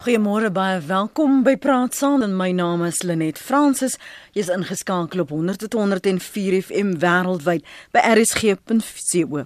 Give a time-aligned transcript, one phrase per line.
[0.00, 3.98] Goeiemôre baie welkom by Praat Saam en my naam is Lenet Fransis.
[4.32, 7.60] Jy's ingeskakel op 100.104 FM wêreldwyd
[7.92, 9.44] by rsg.co.za.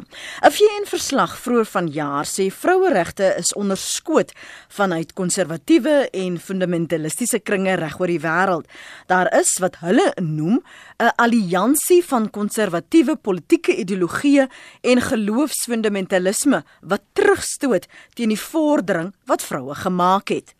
[0.00, 4.32] 'n VN-verslag vroeër vanjaar sê vroueregte is onderskoot
[4.68, 8.64] vanuit konservatiewe en fundamentalistiese kringe reg oor die wêreld.
[9.12, 10.64] Daar is wat hulle noem
[11.00, 14.48] 'n alliansie van konservatiewe politieke ideologieë
[14.80, 20.54] en geloofsfundamentalisme wat terugstoot teen die vordering wat vroue gemaak het.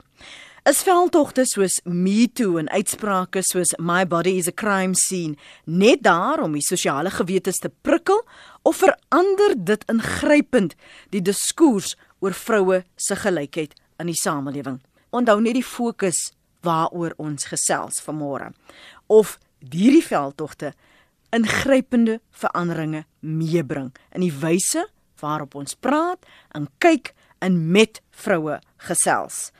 [0.68, 6.02] Is veldtogte soos Me Too en uitsprake soos My Body is a Crime Scene net
[6.04, 8.20] daar om die sosiale gewetes te prikkel
[8.68, 10.76] of verander dit ingrypend
[11.14, 13.72] die diskurs oor vroue se gelykheid
[14.02, 14.80] in die samelewing?
[15.16, 16.28] Onthou net die fokus
[16.66, 18.50] waaroor ons gesels vanmôre.
[19.08, 20.74] Of hierdie veldtogte
[21.32, 24.84] ingrypende veranderinge meebring in die wyse
[25.22, 29.50] waarop ons praat en kyk in met vroue gesels.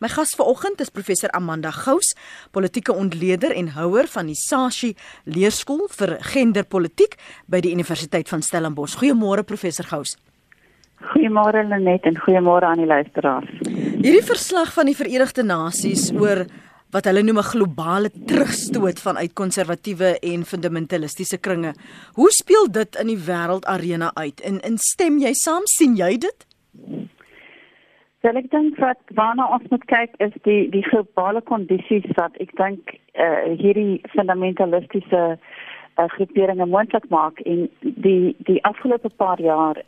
[0.00, 2.14] My gas vanoggend is professor Amanda Gous,
[2.56, 4.94] politieke ontleder en houer van die Sashi
[5.28, 7.18] Leerskool vir Genderpolitiek
[7.52, 8.96] by die Universiteit van Stellenbosch.
[8.96, 10.16] Goeiemôre professor Gous.
[11.12, 13.52] Goeiemôre Lenet en goeiemôre aan die luisteraars.
[13.68, 16.46] Hierdie verslag van die Verenigde Nasies oor
[16.96, 21.74] wat hulle noem 'n globale terugstoot vanuit konservatiewe en fundamentalistiese kringe.
[22.14, 24.40] Hoe speel dit in die wêreldarena uit?
[24.40, 25.62] En in stem jy saam?
[25.64, 26.46] sien jy dit?
[28.20, 32.50] Wel ek dink wat waarna ons moet kyk is die die globale kondisies wat ek
[32.58, 37.40] dink uh, hierdie fundamentalistiese uh, groeperinge moontlik maak.
[37.48, 39.80] En die die afgelope paar jaar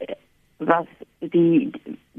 [0.64, 0.88] was
[1.34, 1.70] die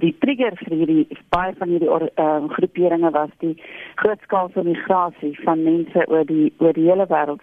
[0.04, 3.56] die trigger vir hierdie baie van hierdie uh, groeperinge was die
[4.04, 7.42] grootskaalse migrasie van mense oor die oor die hele wêreld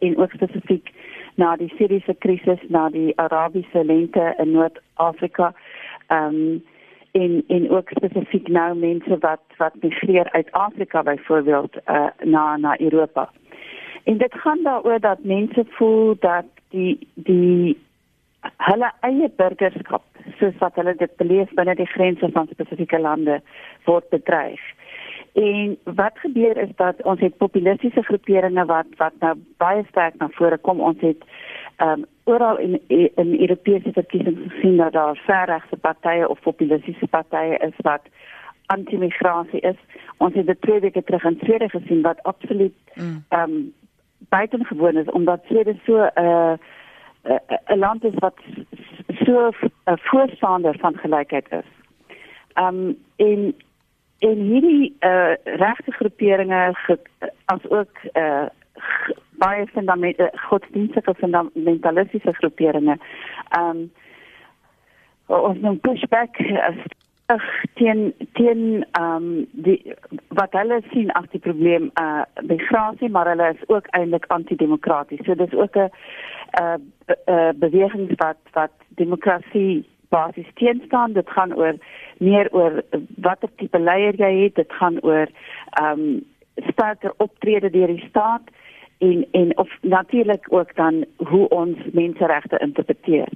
[0.00, 0.90] en ook spesifiek
[1.38, 5.52] na die Syriese krisis na die Arabiese lente in Noord-Afrika.
[6.10, 6.58] Um,
[7.12, 12.80] en en ook spesifiek nou mense wat wat migreer uit Afrika byvoorbeeld uh, na na
[12.80, 13.30] Europa.
[14.04, 17.78] En dit gaan daaroor dat mense voel dat die die
[18.56, 20.02] hulle eie burgerskap
[20.38, 23.40] soos wat hulle dit beleef binne die grense van spesifieke lande
[23.84, 24.60] word bedreig.
[25.32, 30.28] En wat gebeur is dat ons het populistiese groeperinge wat wat nou baie sterk na
[30.28, 30.80] vore kom.
[30.80, 31.24] Ons het
[31.76, 32.80] ehm um, oral in
[33.14, 38.02] in Europese verkiesings gesien dat daar verregse partye of populistiese partye is wat
[38.66, 39.76] anti-migrasie is.
[40.16, 43.24] Ons het dit twee weke terug in Swede gesien wat absoluut mm.
[43.28, 43.56] ehm mm.
[43.56, 43.72] um,
[44.28, 46.54] buitengewoon is omdat Swede so 'n uh,
[47.66, 48.34] 'n land is wat
[49.24, 51.68] so 'n uh, voorstander van gelykheid is.
[52.52, 53.54] Ehm um, en
[54.20, 56.60] en hierdie uh, regte groeperinge
[57.44, 58.46] as ook uh,
[59.40, 62.98] baie fundamente godsdienstige fundamentalistiese groeperinge.
[63.48, 63.90] Ehm um,
[65.30, 66.40] ons noem pushback
[67.30, 67.44] as
[67.78, 69.94] teen teen ehm um, die
[70.38, 75.24] wat hulle sien as die probleem eh uh, migrasie maar hulle is ook eintlik antidemokraties.
[75.24, 75.90] So dis ook 'n
[76.60, 76.78] eh uh,
[77.34, 81.12] uh, beweging wat wat demokrasie basis teenstaan.
[81.12, 81.74] Dit gaan oor
[82.18, 82.82] meer oor
[83.16, 84.54] watter tipe leier jy het.
[84.54, 85.26] Dit gaan oor
[85.80, 86.20] ehm um,
[86.70, 88.50] sterker optrede deur die staat
[88.98, 93.28] en en of natuurlik ook dan hoe ons menseregte interpreteer.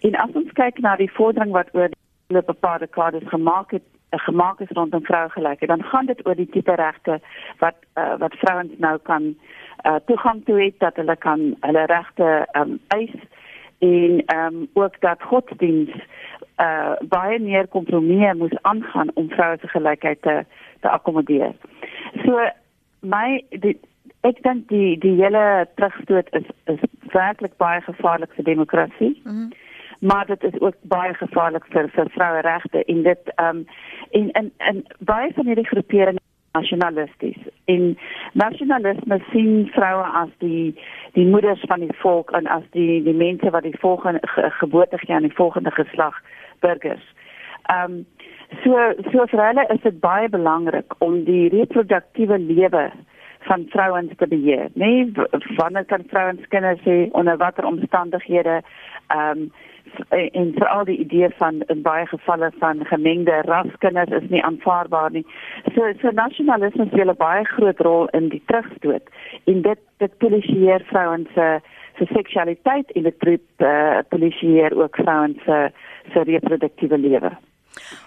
[0.00, 1.90] En as ons kyk na die vordering wat oor
[2.26, 6.74] die bepaalde kades gemaak het gemaak is rondom vrougelykheid dan gaan dit oor die tipe
[6.74, 7.20] regte
[7.58, 9.34] wat uh, wat vrouens nou kan
[9.86, 13.14] uh, toegang toe het dat hulle kan hulle regte um, eis
[13.82, 15.90] en um, ook dat godsdiens
[16.60, 20.44] uh, baie meer kompromieë moet aangaan om vroue se gelykheid te
[20.80, 21.54] te akkommodeer.
[22.24, 22.38] So
[23.00, 23.74] my die,
[24.26, 29.20] ek dink die die hele terugstoot is is werklik baie gevaarlik vir demokrasie.
[29.24, 29.50] Mm -hmm.
[30.02, 33.66] Maar dit is ook baie gevaarlik vir vir vroueregte en dit ehm um,
[34.10, 36.21] en en en baie van hierdie groeperinge
[36.52, 37.38] nasionalisties.
[37.64, 37.98] En
[38.32, 40.74] nasionalisme sien vroue as die
[41.12, 44.98] die moeders van die volk en as die die mense wat die volgende ge, geboorte
[44.98, 46.20] gee aan die volgende geslag
[46.60, 47.14] burgers.
[47.62, 48.06] Ehm um,
[48.64, 48.76] so
[49.12, 52.90] so vir hulle is dit baie belangrik om die reproduktiewe lewe
[53.48, 54.68] van vrouens te beheer.
[54.74, 55.12] Nee,
[55.56, 58.62] wanneer kan vrouens kinders hê onder watter omstandighede?
[59.06, 59.52] Ehm um,
[60.08, 65.10] en vir al die idee van in baie gevalle van gemengde raskinders is nie aanvaarbaar
[65.10, 65.26] nie.
[65.74, 69.06] So so nasionalisme speel 'n baie groot rol in die terugstoot
[69.44, 71.60] en dit dit polisieer vrouens se
[71.98, 75.70] se seksualiteit en dit uh, polisieer ook vrouens se
[76.12, 77.30] se reproduktiewe lewe.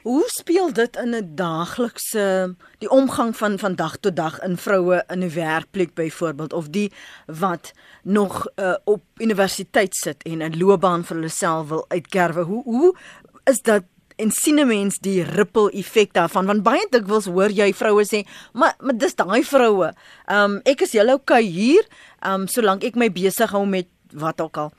[0.03, 5.03] Hoe speel dit in 'n daaglikse die omgang van van dag tot dag in vroue
[5.07, 6.91] in 'n werkplek byvoorbeeld of die
[7.25, 7.73] wat
[8.03, 12.41] nog uh, op universiteit sit en 'n loopbaan vir hulself wil uitkerwe?
[12.41, 12.95] Hoe hoe
[13.43, 13.83] is dit
[14.15, 18.23] en sien 'n mens die ripple effek daarvan want baie dikwels hoor jy vroue sê
[18.53, 19.93] maar maar dis daai vroue.
[20.31, 21.83] Um ek is julle okay hier,
[22.25, 24.71] um solank ek my besig hou met wat ook al.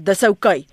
[0.00, 0.66] Dis okay.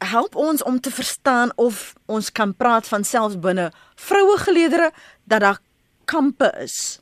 [0.00, 4.90] Help ons om te verstaan of ons kan praat van selfs binne vroue geleedere
[5.24, 5.58] dat daar
[6.04, 7.00] kampe is.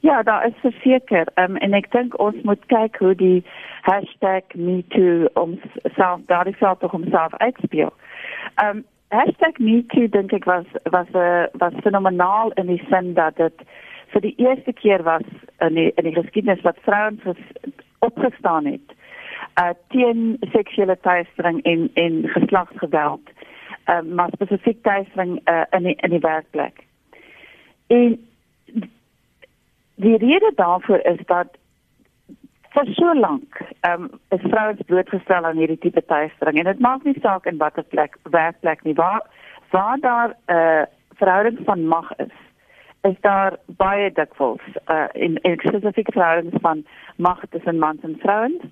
[0.00, 1.26] Ja, daar is verseker.
[1.34, 3.44] Um, en ek dink ons moet kyk hoe die
[4.54, 5.56] #MeToo om
[5.96, 7.92] self daar self toch homself uitspeel.
[8.62, 8.84] Um
[9.58, 13.66] #MeToo dink ek was was 'n uh, was fenomenaal in die sin dat dit
[14.12, 15.26] vir die eerste keer was
[15.58, 17.20] in die, in die geskiedenis wat vrouens
[17.98, 18.94] opgestaan het
[19.60, 23.30] uh teen seksuele teistering en en geslagsgeweld.
[23.86, 26.84] Um maar spesifiek teistering uh, in die, in die werkplek.
[27.86, 28.26] En
[29.94, 31.48] die rede daarvoor is dat
[32.76, 37.04] vir so lank ehm um, is vrouens blootgestel aan hierdie tipe teistering en dit maak
[37.04, 39.22] nie saak in watter plek werkplek nie waar
[39.70, 40.82] waar daar 'n uh,
[41.20, 42.36] verhouding van mag is
[43.10, 46.84] is daar baie dikwels uh, in in spesifieke verhoudings van
[47.16, 48.62] mag tussen mans en vrouens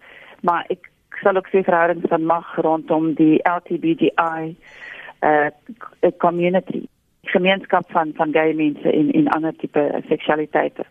[0.44, 0.90] maar ek
[1.22, 4.56] sal ook sê verhoudings van mag rondom die LGBTI
[5.24, 5.48] uh
[6.20, 6.84] community
[7.34, 10.84] gemeenskap van van gay mense in in ander tipe seksualiteite.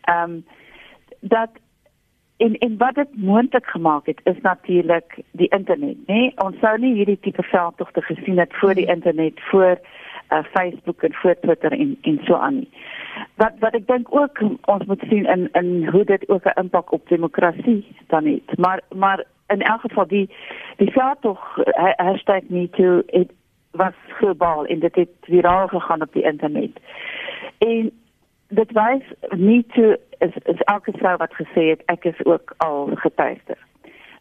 [0.00, 0.44] Ehm um,
[1.20, 1.50] dat
[2.36, 6.14] en en wat dit moontlik gemaak het is natuurlik die internet, né?
[6.14, 6.32] Nee?
[6.36, 9.78] Ons sou nie hierdie tipe veldtogte gesien het voor die internet, voor
[10.30, 12.70] uh, Facebook en voor Twitter en en so aan nie.
[13.34, 16.92] Wat wat ek dink ook ons moet sien in in hoe dit ook 'n impak
[16.92, 18.58] op demokrasie dan het.
[18.58, 20.30] Maar maar in elk geval die
[20.76, 21.58] die veldtog
[22.48, 23.32] #MeToo het
[23.70, 26.80] was globaal en dit het viraal gegaan op die internet.
[27.58, 27.90] En
[28.48, 32.90] dit wys nie toe is is elke vrou wat gesê het ek is ook al
[32.94, 33.58] getuister.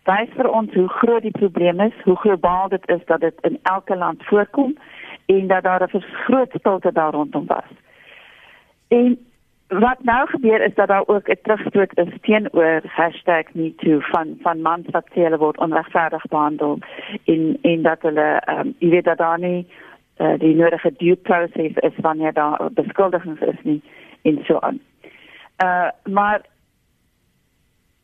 [0.04, 3.60] Wys vir ons hoe groot die probleem is, hoe globaal dit is dat dit in
[3.64, 4.78] elke land voorkom
[5.36, 7.70] en dat daar 'n groot stilte daar rondom was.
[8.88, 9.18] En
[9.68, 12.82] wat nou gebeur is dat daar ook 'n terugstoot is teenoor
[13.54, 16.80] #metoo van van mans wat sê hulle word onregverdig behandel
[17.26, 19.68] en en dat hulle ehm um, jy weet dat daar nie
[20.18, 23.82] uh, die nodige due process is wanneer daar beskuldigings is nie
[24.22, 24.80] en so aan.
[25.64, 26.42] Uh maar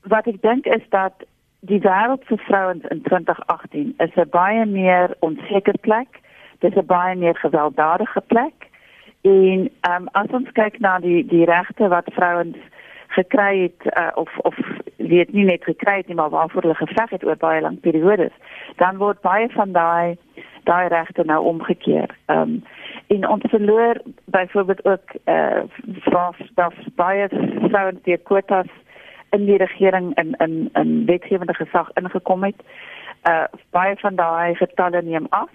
[0.02, 1.14] wat ek dink is dat
[1.60, 6.24] die wêreld vir vrouens in 2018 is 'n baie meer onseker plek.
[6.66, 8.66] Dit is 'n baie meer gewelddadige plek
[9.26, 12.58] En ehm um, as ons kyk na die die regte wat vrouens
[13.18, 14.58] gekry het uh, of of
[14.98, 18.36] weet nie net gekry het nie maar waarvoor hulle geveg het oor baie lang periodes,
[18.76, 20.18] dan word baie van daai
[20.64, 22.14] daai regte nou omgekeer.
[22.26, 22.64] Ehm um,
[23.08, 25.66] en ons verloor byvoorbeeld ook eh
[26.06, 27.28] uh, dat baie
[27.70, 28.72] vrouens die kwotas
[29.30, 32.62] in die regering in in in wetgewende gesag ingekom het.
[33.22, 35.50] Eh uh, baie van daai getalle neem af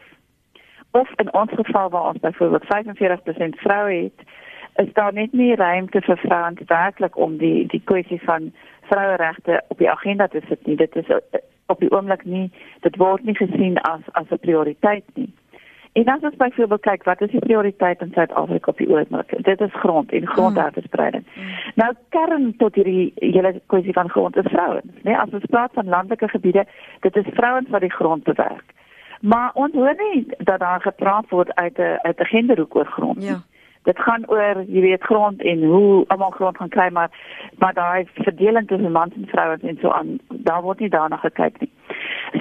[0.91, 4.27] of in ons geval waar ons byvoorbeeld 45% vroue het,
[4.75, 9.79] is daar net nie ruimte vir vrouens werklik om die die kwessie van vroueregte op
[9.79, 10.77] die agenda te sit nie.
[10.77, 12.51] Dit is eh, op die oomblik nie,
[12.81, 15.33] dit word nie gesien as as 'n prioriteit nie.
[15.93, 19.35] En as ons byvoorbeeld kyk wat is die prioriteit in Suid-Afrika op die oomblik?
[19.43, 21.25] Dit is grond en grondherverspreiding.
[21.35, 21.45] Mm.
[21.75, 25.03] Nou kern tot hierdie hele kwessie van grond is vrouens, né?
[25.03, 26.67] Nee, as ons praat van landelike gebiede,
[27.01, 28.65] dit is vrouens wat die grond bewerk.
[29.21, 33.23] Maar ons hoor nie dat daar gepraat word uit 'n uit 'n genderhoek oor grond.
[33.23, 33.43] Ja.
[33.83, 37.11] Dit gaan oor, jy weet, grond en hoe almal grond gaan kry, maar
[37.59, 41.61] maar daai verdeling tussen mans en vrouens en so aan, daar word nie daarna gekyk
[41.61, 41.73] nie.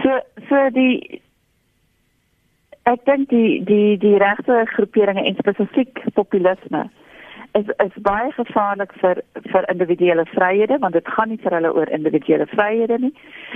[0.04, 0.20] So
[0.50, 1.22] so die
[2.84, 6.90] ek dink die die die regte groeperinge en spesifiek populisme
[7.52, 11.90] is is baie gevaarlik vir vir individuele vryhede want dit gaan nie vir hulle oor
[11.98, 13.14] individuele vryhede nie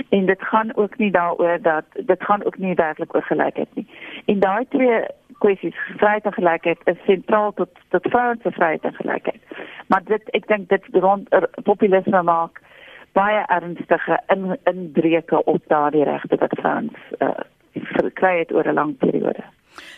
[0.08, 3.86] en dit gaan ook nie daaroor dat dit gaan ook nie werklik oor gelykheid nie.
[4.26, 5.04] En daai twee
[5.38, 9.42] kwessies, vryheid en gelykheid is sentraal tot tot vrouens se vryheid en gelykheid.
[9.86, 12.62] Maar dit ek dink dit rond er, populisme maak
[13.12, 17.34] baie ernstige in inbreuke op daardie regte wat vrouens uh,
[17.74, 19.44] verkry het oor 'n lang periode.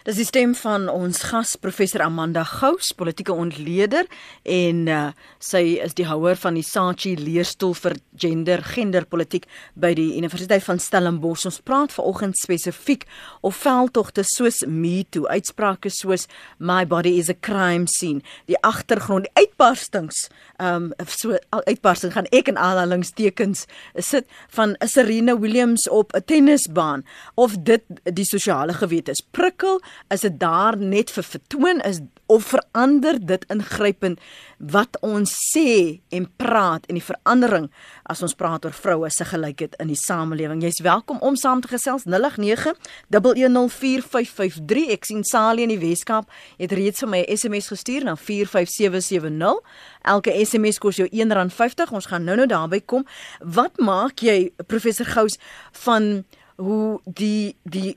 [0.07, 4.07] Dis die stem van ons gas professor Amanda Gous, politieke ontleder
[4.47, 5.01] en uh,
[5.43, 10.79] sy is die houer van die Saatchi leerstoel vir gender genderpolitiek by die Universiteit van
[10.79, 11.47] Stellenbosch.
[11.51, 13.05] Ons praat vanoggend spesifiek
[13.43, 16.29] of veldtogte soos Me Too, uitsprake soos
[16.59, 20.29] My body is a crime scene, die agtergrond, die uitbarstings,
[20.63, 23.67] ehm um, so uitbarsting gaan ek in aanhalingstekens
[23.99, 27.05] sit van Serena Williams op 'n tennisbaan
[27.35, 29.21] of dit die sosiale gewete is.
[29.21, 29.81] Prik ontwikkel?
[30.09, 34.21] Is dit daar net vir vertoon is of verander dit ingrypend
[34.59, 37.71] wat ons sê en praat en die verandering
[38.11, 40.63] as ons praat oor vroue se gelykheid in die samelewing.
[40.63, 44.91] Jy's welkom om saam te gesels 0891104553.
[44.91, 46.25] Ek sien Salie in die Weskaap
[46.59, 49.61] het reeds vir my 'n SMS gestuur na 45770.
[50.03, 51.93] Elke SMS kos jou R1.50.
[51.93, 53.07] Ons gaan nou-nou daarby kom.
[53.41, 55.39] Wat maak jy professor Gous
[55.73, 56.25] van
[56.57, 57.97] hoe die die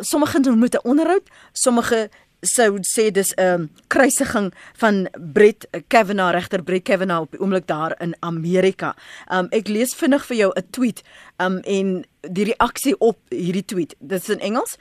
[0.00, 2.10] sommige noem dit 'n onderhoud, sommige
[2.42, 7.66] sou sê dis 'n um, kruisiging van Brett Kavanaugh regter Brett Kavanaugh op die oomblik
[7.66, 8.96] daar in Amerika.
[9.30, 11.02] Um ek lees vinnig vir jou 'n tweet
[11.38, 13.94] um en die reaksie op hierdie tweet.
[14.00, 14.76] Dit is in Engels.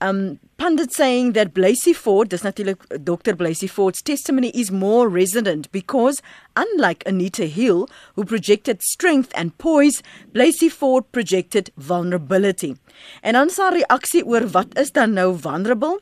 [0.00, 6.22] Um pundit saying that Blasey Ford, Dr Blasey Ford's testimony is more resonant because
[6.54, 12.76] unlike Anita Hill who projected strength and poise, Blasey Ford projected vulnerability.
[13.22, 16.00] En dan sy reaksie oor wat is dan nou vulnerable?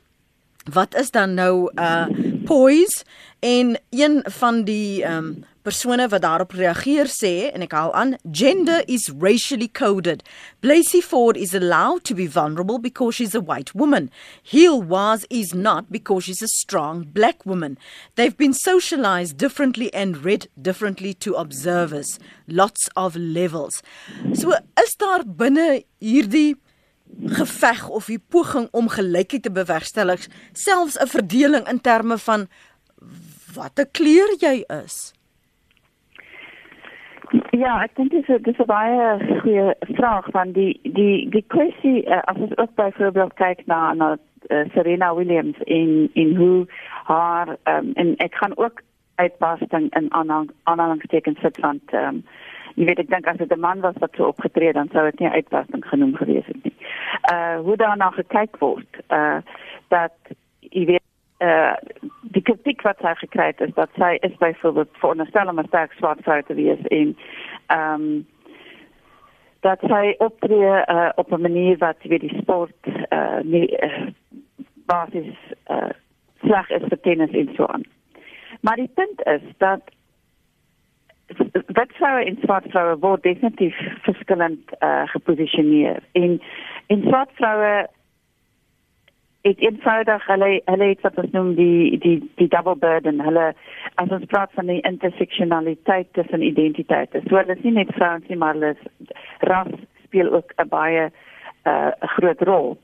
[0.73, 2.05] wat is dan nou uh
[2.45, 3.03] poise
[3.39, 8.83] en een van die um persone wat daarop reageer sê en ek haal aan gender
[8.95, 10.21] is racially coded.
[10.61, 14.11] Blasey Ford is allowed to be vulnerable because she's a white woman.
[14.43, 17.79] Hill was is not because she's a strong black woman.
[18.15, 22.19] They've been socialized differently and read differently to observers.
[22.47, 23.81] Lots of levels.
[24.33, 24.53] So
[24.83, 26.55] is daar binne hierdie
[27.39, 32.47] geveg of die poging om gelykheid te bewerkstellig, selfs 'n verdeling in terme van
[33.53, 35.13] watter kleur jy is?
[37.49, 42.05] Ja, ek dink dis 'n dis 'n baie goeie vraag van die die die kwessie
[42.05, 44.17] uh, as ons ook byvoorbeeld kyk na na
[44.49, 46.67] uh, Serena Williams in in hoe
[47.03, 48.81] haar um, en ek gaan ook
[49.15, 50.13] uitbarsting in
[50.63, 52.23] aanhalingstekens sit van um,
[52.75, 55.19] jy weet ek dink as dit 'n man was wat so opgetree dan sou dit
[55.19, 56.75] nie uitbarsting genoem gewees het nie.
[57.31, 59.39] Uh hoe daarna gekyk word uh
[59.87, 60.15] dat
[60.59, 61.03] jy weet
[61.39, 61.73] uh
[62.35, 65.93] die kritiek wat sy gekry het is dat sy is byvoorbeeld veronderstel om 'n sterk
[65.99, 67.17] swart vrou te wees en
[67.67, 68.25] ehm um,
[69.65, 74.07] dat sy optree uh, op 'n manier wat weet die sport uh nie uh,
[74.85, 75.33] basis
[75.67, 75.93] uh
[76.43, 77.83] sleg is vir tennis en so aan.
[78.61, 79.81] Maar die punt is dat
[81.67, 86.41] wat vroue en swart vroue word definitief verskillend uh, geposisioneer en
[86.87, 87.87] en swart vroue
[89.47, 93.21] het eenvoudig hulle hulle het wat ons noem die die die double burden.
[93.21, 93.51] Hulle
[94.01, 97.21] as ons praat van die interseksionaliteit tussen identiteite.
[97.27, 98.73] So hulle is nie net vrouens nie maar hulle
[99.51, 99.69] ras
[100.07, 102.77] speel ook 'n baie 'n uh, groot rol.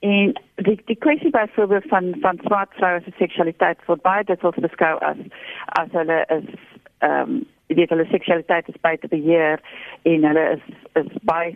[0.00, 4.60] En die die kwessie byvoorbeeld van van swart vroue se seksualiteit word baie dit word
[4.60, 5.18] beskou as
[5.64, 6.50] as hulle is
[6.98, 9.60] ehm um, weet hulle seksualiteit is baie te beheer
[10.02, 10.64] en hulle is
[11.02, 11.54] is baie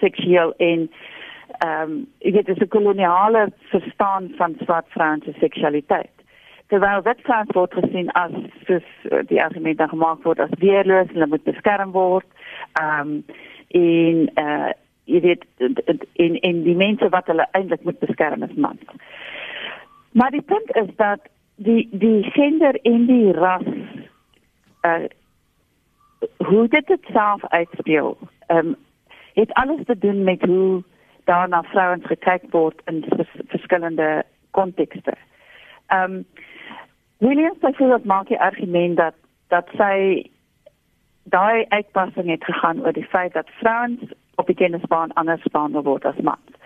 [0.00, 0.90] seksueel en
[1.58, 6.10] ehm um, jy weet dis 'n koloniale verstaan van swart vrouens se seksualiteit.
[6.66, 8.30] Terwyl dit vrouens word gesien as
[8.66, 12.26] soos eh, die argument dan gemaak word as weerloos, hulle moet beskerm word.
[12.80, 13.24] Ehm um,
[13.70, 14.70] en uh,
[15.04, 15.44] jy weet
[16.12, 18.82] in in die mense wat hulle eintlik moet beskerm is mans.
[20.12, 21.20] Maar die punt is dat
[21.56, 23.66] die die gender en die ras
[24.82, 25.08] uh
[26.36, 28.18] hoe dit dit self uitspeel.
[28.46, 28.76] Ehm um,
[29.34, 30.82] het alles te doen met hoe
[31.30, 34.10] daarna vrouens gekyk word in vers verskillende
[34.50, 35.14] kontekste.
[35.86, 36.24] Ehm um,
[37.20, 39.16] Williams sê vir dat maak die argument dat
[39.52, 40.24] dat sy
[41.34, 46.06] daai uitpassing het gegaan oor die feit dat vrouens op die tennisbaan anders behandel word
[46.08, 46.56] as mans.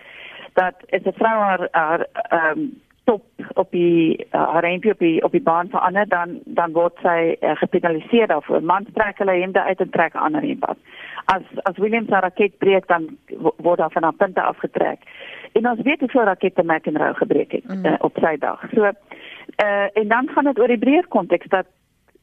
[0.53, 1.67] Dat is 'n vrou haar
[2.13, 2.69] ehm
[3.05, 7.35] top op die uh, rempie op die op die baan verander dan dan word sy
[7.39, 8.63] uh, gepenaliseer daarvoor.
[8.63, 10.81] Man trek hulle hemde uit en trek ander hemp aan.
[11.25, 13.07] As as Williams haar raket breek dan
[13.37, 15.05] word daar van haar punte afgetrek.
[15.53, 17.85] En ons weet hoeveel rakette McEnroe gebreek het mm.
[17.85, 18.65] uh, op sy dag.
[18.73, 21.65] So uh, en dan gaan dit oor die breër konteks dat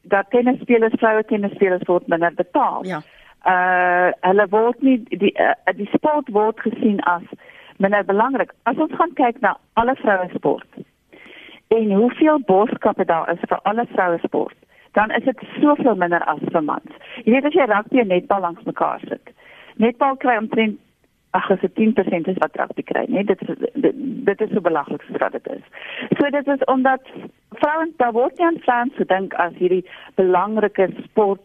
[0.01, 2.85] dat tennisspelers vroue tennisspelers word minder betaal.
[2.85, 3.01] Ja.
[3.47, 7.23] Uh hulle word nie die uh, die sport word gesien as
[7.77, 8.53] minder belangrik.
[8.63, 10.81] As ons gaan kyk na alle vroue sport
[11.73, 14.57] en hoeveel borskappe daar is vir alle vroue sport,
[14.93, 16.97] dan is dit soveel minder as vir mans.
[17.25, 19.31] Jy weet as jy rugby en netbal langs mekaar sit.
[19.81, 20.77] Netbal kry omtrent
[21.33, 24.61] ag as dit 10% is wat rugby kry, nee, dit is dit, dit is so
[24.61, 25.63] belaglik so dat dit is.
[26.19, 27.09] So dit is omdat
[27.57, 29.81] vrouens daar word nie aan vrouens gedink as hierdie
[30.19, 31.41] belangrike sport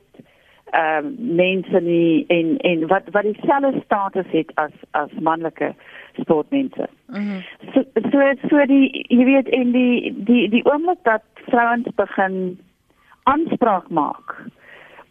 [0.71, 5.75] ehm uh, mense nie en en wat wat dieselfde status het as as manlike
[6.21, 6.89] sportmense.
[7.07, 7.23] Mhm.
[7.23, 7.43] Mm
[7.75, 12.59] so so so die jy weet en die die die oomblik dat vrouens begin
[13.23, 14.35] aanspraak maak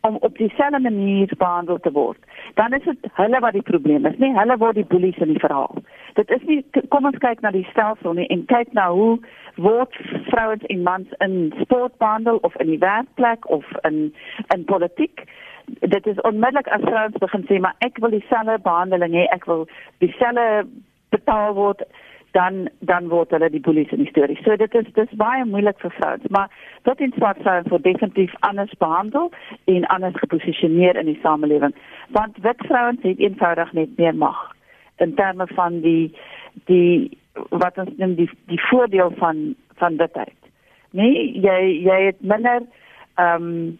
[0.01, 2.17] om op dieselfde manier behandel te word,
[2.53, 5.43] dan is dit hulle wat die probleem is, nie hulle word die bullies in die
[5.43, 5.81] verhaal.
[6.17, 9.17] Dit is nie kom ons kyk na die stelsel nie en kyk na hoe
[9.61, 9.93] word
[10.29, 13.99] vrouens en mans in sport behandel of in die werkplek of in
[14.55, 15.27] in politiek
[15.93, 19.65] dit is onmiddellik as vrouens begin sê maar ek wil dieselfde behandeling hê ek wil
[20.03, 20.67] dieselfde
[21.15, 21.85] betaal word
[22.37, 24.37] dan dan word hulle die polisie in die storie.
[24.43, 26.51] So dit is dis baie moeilik vir vrouens, maar
[26.89, 29.31] tot in swart vrouens word definitief anders behandel
[29.65, 31.73] en anders geposisioneer in die samelewing.
[32.19, 34.56] Want wit vrouens het eenvoudig net meer mag
[35.01, 36.15] in terme van die
[36.65, 37.17] die
[37.49, 40.41] wat ons noem die die voordeel van van dit uit.
[40.89, 42.61] Nee, jy jy het minder
[43.15, 43.79] ehm um,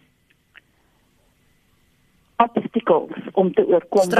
[2.38, 4.12] obstacles om te oorkom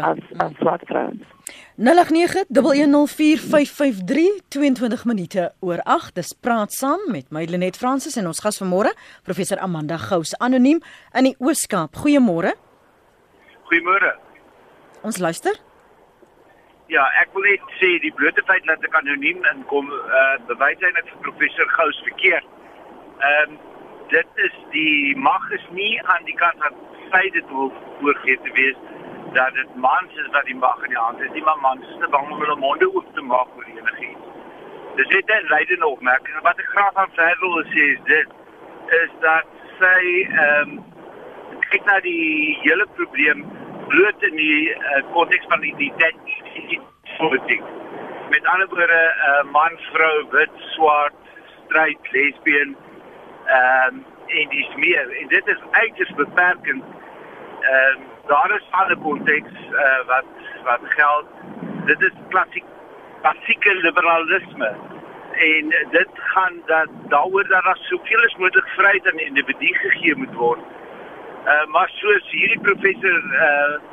[0.00, 1.22] as as swart vrouens.
[1.76, 1.84] 0891104553
[4.48, 8.92] 22 minute oor 8 dis praat saam met my Lenet Fransis en ons gas vanmôre
[9.28, 10.80] professor Amanda Gous anoniem
[11.12, 11.96] in die Ooskaap.
[12.00, 12.52] Goeiemôre.
[13.68, 14.16] Goeiemôre.
[15.02, 15.60] Ons luister
[16.90, 21.12] Ja ek wil net sê die blote feit dat ek anoniem inkom uh, bewys eintlik
[21.12, 22.48] vir professor Gous verkeerd
[23.20, 23.58] Ehm um,
[24.08, 26.78] dit is die mag is nie aan die kant van
[27.10, 27.68] sy dit wil
[27.98, 28.78] voorgee te wees
[29.36, 31.32] dat dit mans is wat die mag in die hand het.
[31.36, 34.24] Die man mans is te bang om hulle monde oop te maak oor enigiets.
[34.96, 36.40] Dis net 'n leidende opmerking.
[36.48, 38.28] Wat ek graag aan sy wil sê is dit
[39.02, 40.00] is dat sy
[40.46, 40.84] ehm um,
[41.68, 43.44] kyk na die hele probleem
[43.92, 46.16] bloot in die uh, konteks van identiteit
[47.18, 47.62] politiek.
[48.30, 51.14] Met ander woorde, uh, man, vrou, wit, swart,
[51.66, 52.76] stryd, lesbien,
[53.46, 55.10] ehm um, en dis meer.
[55.20, 56.84] En dit is uiters beperkend.
[57.60, 60.24] Ehm um, daar is ander konteks uh, wat
[60.64, 61.26] wat geld.
[61.84, 62.64] Dit is klassiek
[63.20, 64.74] klassieke liberalisme
[65.32, 70.34] en dit gaan dat daaroor dat daar soveel as moontlik vryheid aan individue gegee moet
[70.34, 70.60] word.
[71.46, 73.89] Uh, maar soos hierdie professor uh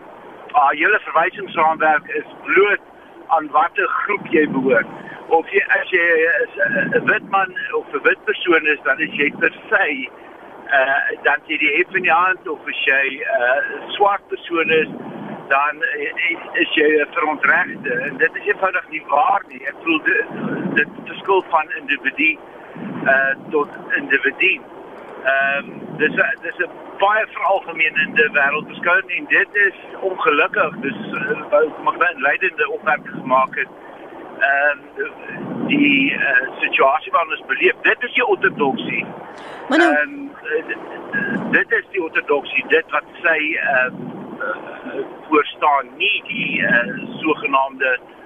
[0.60, 2.84] haar hele verwysingsraamwerk is bloot
[3.28, 4.88] aan watter groep jy behoort.
[5.38, 6.06] Of jy as jy
[7.00, 9.86] 'n wit man of 'n wit persoon is, dan is jy per se
[10.78, 12.48] uh dan jy die hef in die hand.
[12.48, 14.90] Of as jy 'n uh, swart persoon is
[15.48, 15.84] dan
[16.54, 19.62] is jy verontregte en dit is eenvoudig nie waar nie.
[19.68, 20.26] Ek voel dit
[20.80, 22.38] dit verskil van individu
[23.14, 24.60] uh tot individu
[25.32, 30.78] ehm um, dis a, dis 'n baie veralgemeenende wêreld beskouing en dit is ongelukkig.
[30.86, 31.00] Dis
[31.50, 33.72] wou uh, maar 'n leidende opmerking gemaak het
[34.40, 35.12] ehm uh,
[35.68, 39.06] die uh, situasie wat ons beleef dit is die ortodoksie
[39.70, 40.32] Maar nou um,
[41.52, 43.96] dit is die ortodoksie, dit wat sy ehm
[44.40, 44.52] uh,
[44.94, 48.17] uh, voorstaan, nie die uh, sogenaamde uh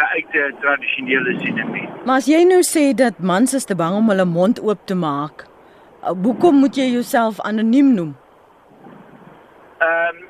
[0.00, 1.88] geuite ge tradisionele sinemie.
[2.04, 4.94] Maar as jy nou sê dat mans is te bang om hulle mond oop te
[4.94, 5.46] maak,
[6.02, 8.16] uh, hoekom moet jy jouself anoniem noem?
[9.78, 10.26] Ehm um,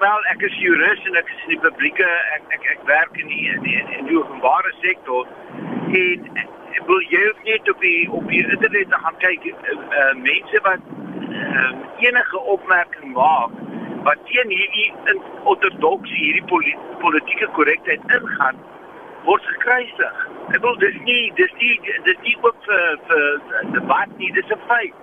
[0.00, 3.28] wel ek is jurist en ek is in die publieke ek ek ek werk in
[3.32, 5.28] die in die, in die openbare sektor
[6.00, 6.30] en
[6.88, 10.88] wil jy ook net op die op die internet gaan kyk uh, uh, mense wat
[10.94, 11.70] uh,
[12.06, 13.52] enige opmerking maak
[14.06, 14.88] wat teen hierdie
[15.52, 18.58] ortodoksie hierdie poli politieke korrektheid ingaan
[19.26, 20.26] word gekruisig.
[20.56, 21.74] Ek wil dis nie dis nie
[22.08, 24.94] dis nie ook vir vir debat nie, dis 'n feit.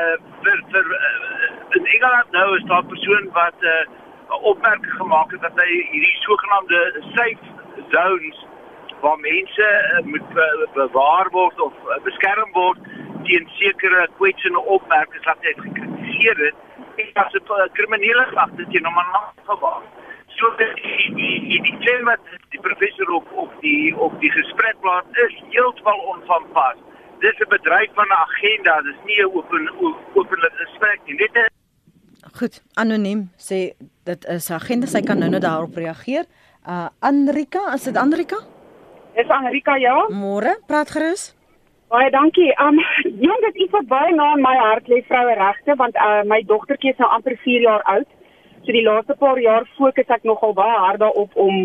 [0.00, 3.66] Uh vir vir uh, in Engeland nou is daar 'n persoon wat 'n
[4.28, 6.80] uh, opmerking gemaak het dat hy hierdie sogenaamde
[7.14, 7.44] safe
[7.90, 8.46] zones
[9.00, 12.78] waar mense uh, moet uh, bewaar word of uh, beskerm word
[13.24, 16.67] teen sekere kwetsende opmerkings wat hy gekritiseer het
[17.02, 19.82] en as 'n kriminele sak dit jy normaal afgewaar.
[20.38, 20.72] So die
[21.18, 22.16] die die, die tema
[22.50, 26.76] die professor op op die op die gesprekplaas is heeltemal onvanpas.
[27.20, 29.70] Dis 'n bedryf van 'n agenda, dis nie 'n open
[30.14, 31.16] openlike gesprek nie.
[31.16, 31.48] Dit is
[32.38, 33.72] Goed, anoniem sê
[34.04, 36.24] dit is 'n agenda, sy kan nou-nou daarop reageer.
[36.68, 38.36] Uh Andrika, is dit Andrika?
[39.14, 40.06] Dis Anrika ja.
[40.08, 41.37] Môre, praat gerus.
[41.88, 42.50] Baie dankie.
[42.60, 42.76] Um
[43.24, 46.90] jong, dit is baie na in my hart lê vroue regte want uh my dogtertjie
[46.92, 48.08] is nou amper 4 jaar oud.
[48.66, 51.62] So die laaste paar jaar fokus ek nogal baie hard daarop om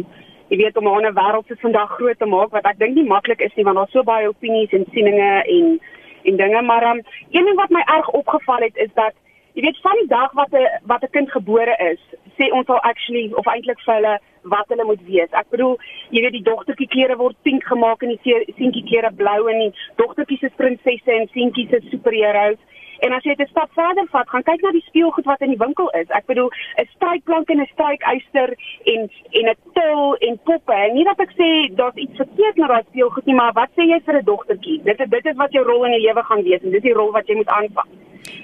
[0.48, 3.04] jy weet om haar 'n wêreld se vandag groot te maak wat ek dink nie
[3.10, 5.80] maklik is nie want daar's so baie opinies en sieninge en
[6.24, 9.14] en dinge maar um een ding wat my erg opgeval het is dat
[9.54, 12.00] jy weet van die dag wat 'n wat 'n kind gebore is,
[12.40, 15.32] sê ons al actually of eintlik vir hulle wat hulle moet wees.
[15.32, 15.78] Ek bedoel,
[16.10, 19.74] jy weet die dogtertjie klere word pink gemaak en die seentjie klere blou en die
[20.02, 22.62] dogtertjie se prinsesse en seentjie se superheroes.
[23.04, 25.60] En as jy dit stap verder vat, gaan kyk na die speelgoed wat in die
[25.60, 26.08] winkel is.
[26.16, 28.56] Ek bedoel, 'n strykplank en 'n strykyster
[28.94, 30.74] en en 'n til en poppe.
[30.74, 33.84] En nie dat ek sê daar's iets verkeerd met daai speelgoed nie, maar wat sê
[33.92, 34.84] jy vir 'n dogtertjie?
[34.84, 36.94] Dit is dit is wat jou rol in die lewe gaan wees en dis die
[37.00, 37.88] rol wat jy moet aanpak.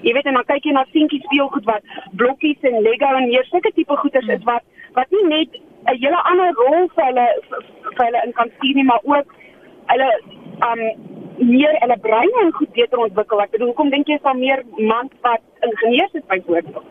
[0.02, 3.46] Jy weet en dan kyk jy na seentjie speelgoed wat blokkies en Lego en meer
[3.46, 7.28] sulke tipe goeders is wat wat nie net 'n hele ander rol vir hulle
[7.96, 9.34] vir hulle in kan sien nie, maar ook
[9.92, 10.10] hulle
[10.70, 10.82] um
[11.40, 13.42] meer hulle brein en goed beter ontwikkel.
[13.42, 16.84] Ek bedoel, hoekom dink jy is daar meer mans wat ingenieurs is byvoorbeeld?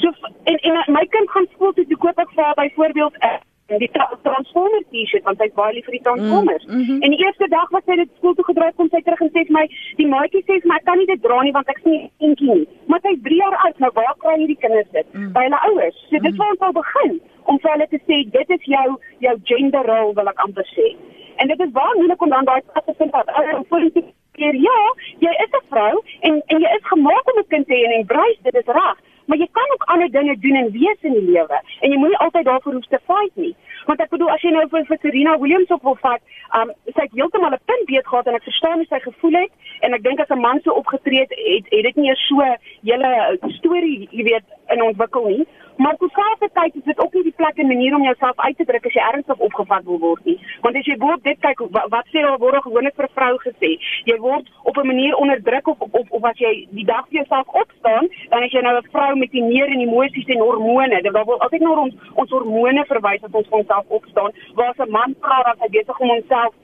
[0.00, 0.12] So
[0.44, 3.51] en en my kind gaan skool toe, toe koop ek vir haar byvoorbeeld 'n en
[3.78, 6.64] die tra Transformers T-shirt want hy's baie lief vir die Transformers.
[6.66, 7.02] Mm, mm -hmm.
[7.02, 9.32] En die eerste dag wat sy dit skool toe gedra het, kom sy terug en
[9.34, 9.64] sê vir my,
[10.00, 12.54] die maatjie sê vir my, ek kan nie dit dra nie want ek sien eentjie
[12.54, 12.68] nie.
[12.86, 15.06] Maar sy 3 jaar oud, nou waar kry hierdie kinders dit?
[15.12, 15.32] Mm.
[15.32, 15.98] By hulle ouers.
[16.10, 19.36] So dit waar ons al begin om vir hulle te sê dit is jou jou
[19.44, 20.96] gender role wil ek amper sê.
[21.36, 24.54] En dit is waar moeilik om dan daai pas te vind wat ou politiek keer
[24.54, 24.80] ja,
[25.18, 27.98] jy is 'n vrou en en jy is gemaak om 'n kind te hê en
[28.00, 28.98] embrace dit is reg
[29.32, 32.18] maar jy kan ook ander dinge doen en wees in die lewe en jy moenie
[32.20, 33.54] altyd daarvoor hoef te fight nie
[33.86, 36.22] want ek bedoel as jy nou vir, vir Serena Williams op wil vat
[36.58, 39.52] um, sy het heeltemal 'n punt beet gehad en ek verstaan hoe sy gevoel het
[39.80, 42.40] en ek dink as 'n man so opgetree het het, het dit nie eers so
[42.82, 47.56] hele storie jy weet in ontwikkel nie Maar terselfdertyd is dit ook nie die plek
[47.56, 50.36] en manier om jouself uit te druk as jy ernstig opgevat wil word nie.
[50.60, 53.32] Want as jy bo op dit kyk, wat, wat sê daar word gewoonlik vir vrou
[53.44, 53.70] gesê?
[54.10, 57.48] Jy word op 'n manier onderdruk of of of as jy die dag vir jouself
[57.48, 61.24] opstaan, dan as jy nou 'n vrou met die meer en emosies en hormone, dan
[61.24, 65.14] word altyd na ons ons hormone verwys as ons vir onsself opstaan, waar 'n man
[65.20, 66.54] praat dat hy besig om homself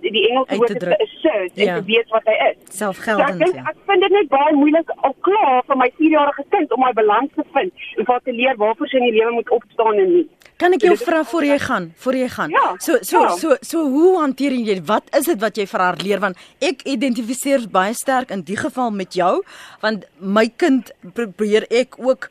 [0.00, 1.74] die Engelse woord is assert ja.
[1.74, 2.76] en te weet wat hy is.
[2.76, 3.42] Selfgeldend.
[3.42, 3.62] So ek, ja.
[3.70, 7.30] ek vind dit net baie moeilik al klaar vir my 4-jarige kind om my balans
[7.34, 10.28] te vind en vir te leer waarvoor sy in die lewe moet opstaan en nie.
[10.56, 12.52] Kan ek jou vra voor jy gaan, voor jy gaan?
[12.54, 13.30] Ja, so so ja.
[13.36, 16.84] so so hoe hanteer jy wat is dit wat jy vir haar leer want ek
[16.86, 19.32] identifiseer baie sterk in die geval met jou
[19.82, 22.30] want my kind probeer ek ook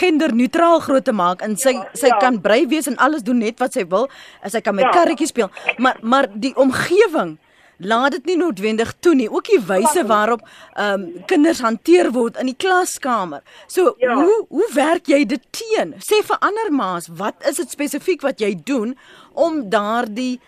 [0.00, 2.20] genderneutraal groot te maak en sy ja, sy ja.
[2.20, 4.10] kan brei wees en alles doen net wat sy wil,
[4.44, 4.92] sy kan met ja.
[4.92, 7.38] karretjies speel, maar maar die omgewing
[7.78, 9.30] laat dit nie noodwendig toe nie.
[9.30, 13.42] Ook die wyse waarop ehm um, kinders hanteer word in die klaskamer.
[13.66, 14.14] So ja.
[14.14, 15.94] hoe hoe werk jy dit teen?
[15.98, 18.96] Sê vir ander ma's, wat is dit spesifiek wat jy doen
[19.32, 20.40] om daardie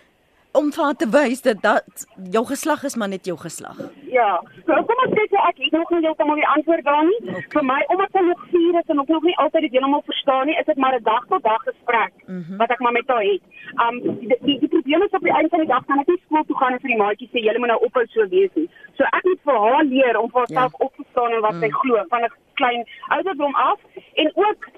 [0.59, 3.77] om vir te wys dat dat jou geslag is maar net jou geslag.
[4.11, 4.31] Ja.
[4.65, 7.19] So kom ons sê ek het nog nie heeltemal die antwoord daar nie.
[7.23, 7.43] Okay.
[7.55, 10.45] Vir my omdat ek nog vier is en ook nog nie altyd dit heeltemal verstaan
[10.49, 12.57] nie, is dit maar 'n dag tot dag gesprek mm -hmm.
[12.57, 13.43] wat ek maar met haar het.
[13.85, 16.21] Um die die, die probleem is op die einde van die dag kan ek nie
[16.25, 18.69] skool toe gaan en vir die maatjie sê julle moet nou ophou so wees nie.
[18.97, 20.85] So ek moet vir haar leer om vir haarself ja.
[20.85, 21.61] op te staan en wat mm.
[21.61, 23.79] sy glo van 'n klein ouderdom af
[24.13, 24.71] en ook ek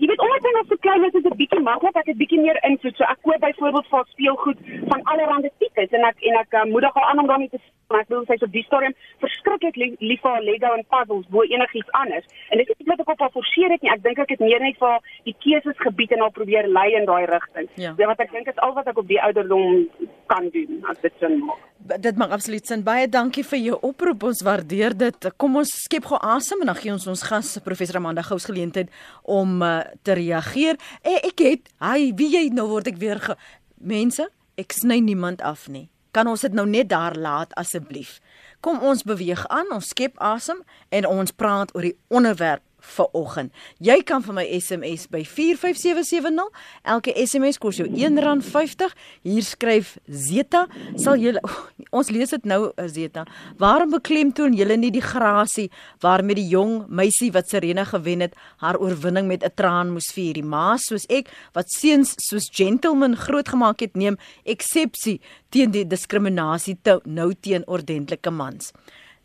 [0.00, 2.20] jy weet omdat hy nog so klein is, is dit 'n bietjie maklik ek het
[2.22, 2.96] bietjie meer invloed.
[2.96, 4.58] So ek koop byvoorbeeld vir speelgoed
[4.90, 8.02] van allerlei tipes en ek en ek uh, moedig haar aan om daarmee te maar
[8.02, 12.26] ek wil sê so die stadium verskriklik lief vir Lego en puzzles bo enigiets anders.
[12.50, 13.92] En dit is nie dat ek op haar forceer het nie.
[13.94, 17.06] Ek dink ek het meer net vir die keuses gebied en haar probeer lei in
[17.06, 17.70] daai rigting.
[17.82, 17.94] Ja.
[18.02, 19.86] Wat ek dink is al wat ek op die ouderdom
[20.32, 21.62] kan doen as dit sin maak.
[21.76, 22.82] Dit maak absoluut sin.
[22.82, 24.22] Baie dankie vir jou oproep.
[24.30, 25.28] Ons waardeer dit.
[25.36, 28.90] Kom ons skep gou asem en dan gee ons ons gas professor Amanda Gous geleentheid
[29.22, 30.80] om uh, te reageer.
[31.02, 33.36] E, ek het, hy, wie jy nou word ek weer ge,
[33.76, 34.26] mense,
[34.58, 35.86] ek sny niemand af nie.
[36.16, 38.18] Kan ons dit nou net daar laat asseblief?
[38.64, 43.52] Kom ons beweeg aan, ons skep asem en ons praat oor die onderwerp vir oggend.
[43.82, 46.50] Jy kan vir my SMS by 45770.
[46.94, 48.94] Elke SMS kos jou R1.50.
[49.26, 50.66] Hier skryf Zeta,
[51.00, 51.58] sal jy oh,
[51.98, 53.26] ons lees dit nou eh, Zeta.
[53.60, 55.68] Waarom beklemtoon julle nie die grasie
[56.04, 60.34] waarmee die jong meisie wat Serena gewen het, haar oorwinning met 'n traan moes vier?
[60.34, 65.20] Die ma soos ek wat seuns soos gentleman grootgemaak het, neem eksepsie
[65.50, 68.72] teen die diskriminasie nou teen ordentlike mans.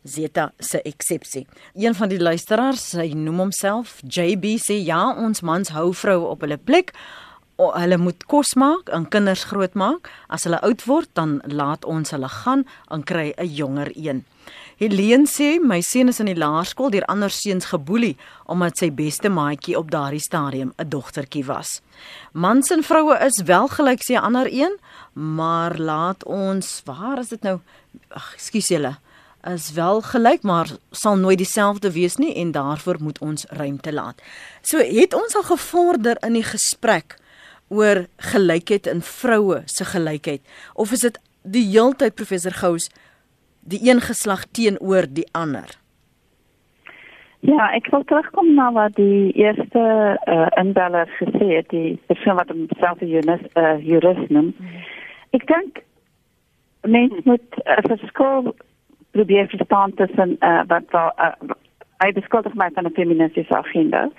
[0.02, 1.46] Zeta se eksepsie.
[1.74, 6.42] Een van die luisteraars, hy noem homself JB sê ja, ons mans hou vroue op
[6.42, 6.90] hulle plek.
[7.60, 10.10] O, hulle moet kos maak en kinders grootmaak.
[10.26, 14.24] As hulle oud word, dan laat ons hulle gaan en kry 'n jonger een.
[14.80, 19.28] Helene sê my seun is in die laerskool deur ander seuns geboelie omdat sy beste
[19.28, 21.80] maatjie op daardie stadium 'n dogtertjie was.
[22.32, 24.78] Mans en vroue is wel gelyk sê ander een,
[25.12, 27.60] maar laat ons, waar is dit nou?
[28.10, 28.96] Ag, ekskuus julle
[29.50, 34.22] is wel gelyk maar sal nooit dieselfde wees nie en daarvoor moet ons ruimte laat.
[34.62, 37.16] So het ons al gevorder in die gesprek
[37.68, 40.40] oor gelykheid in vroue se gelykheid
[40.74, 42.90] of is dit die heeltyd professor Gous
[43.60, 45.78] die een geslag teenoor die ander?
[47.42, 49.82] Ja, ek wil terugkom na wat die eerste
[50.30, 54.52] uh, inbeller gesê het, die persoon wat homself 'n jurist, uh, jurist noem.
[54.58, 54.84] Hmm.
[55.34, 55.82] Ek dink
[56.86, 58.54] mense moet 'n uh, verskil
[59.12, 61.54] probeer verstaan tussen uh, wat wel uh,
[62.02, 64.10] hy beskuldig my van 'n feministiese agenda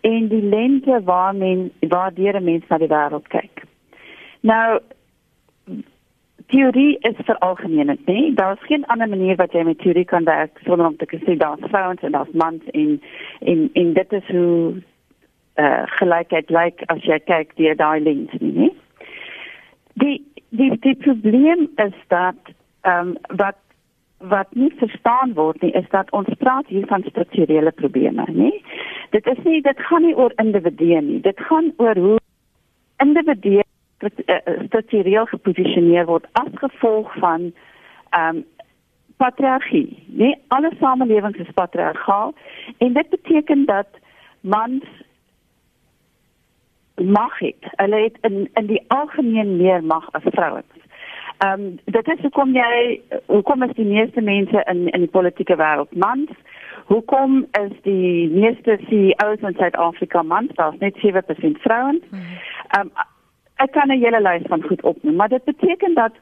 [0.00, 3.62] en die lente waar men waar die mense na die wêreld kyk.
[4.40, 4.80] Nou
[6.46, 10.24] teorie is vir algemeenheid, nee, daar is geen ander manier wat jy met teorie kan
[10.24, 13.00] werk sonder om te sê daar's vrouens en daar's mans en
[13.40, 14.82] en en dit is hoe
[15.58, 18.52] uh gelykheid lyk as jy kyk deur daai lens nie.
[18.52, 18.74] nie?
[19.92, 23.58] Die die die probleem is dat ehm um, wat
[24.18, 28.50] wat nie verstaan word nie is dat ons praat hier van strukturele probleme, nê?
[29.10, 31.20] Dit is nie dit gaan nie oor individue nie.
[31.20, 32.18] Dit gaan oor hoe
[33.02, 33.62] individue
[33.98, 37.52] eh, struktureel geposisioneer word as gevolg van
[38.10, 38.44] ehm um,
[39.18, 40.04] patriargie.
[40.06, 42.34] Nee, alle samelewings is patriargaal
[42.78, 43.88] en dit beteken dat
[44.40, 44.84] mans
[46.94, 47.56] mag het.
[47.60, 50.77] Hulle het in in die algemeen meer mag as vrouens.
[51.38, 55.56] Ehm um, dit is hoekom jy hoekom is die meeste mense in in die politieke
[55.56, 56.30] wêreld mans?
[56.90, 60.50] Hoekom is die meeste CEO's in Suid-Afrika mans?
[60.54, 62.02] Daar's net 7% vrouens.
[62.10, 62.20] Mhm.
[62.68, 62.90] Ehm um,
[63.56, 66.12] ek kan 'n hele lys van goed opnoem, maar dit beteken dat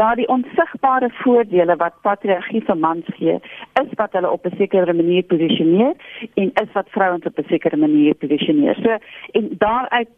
[0.00, 3.36] daardie onsigbare voordele wat patriargie vir mans gee,
[3.82, 5.94] is wat hulle op 'n sekere manier posisioneer
[6.34, 8.76] en is wat vrouens op 'n sekere manier posisioneer.
[8.84, 8.98] So
[9.38, 10.08] en daaruit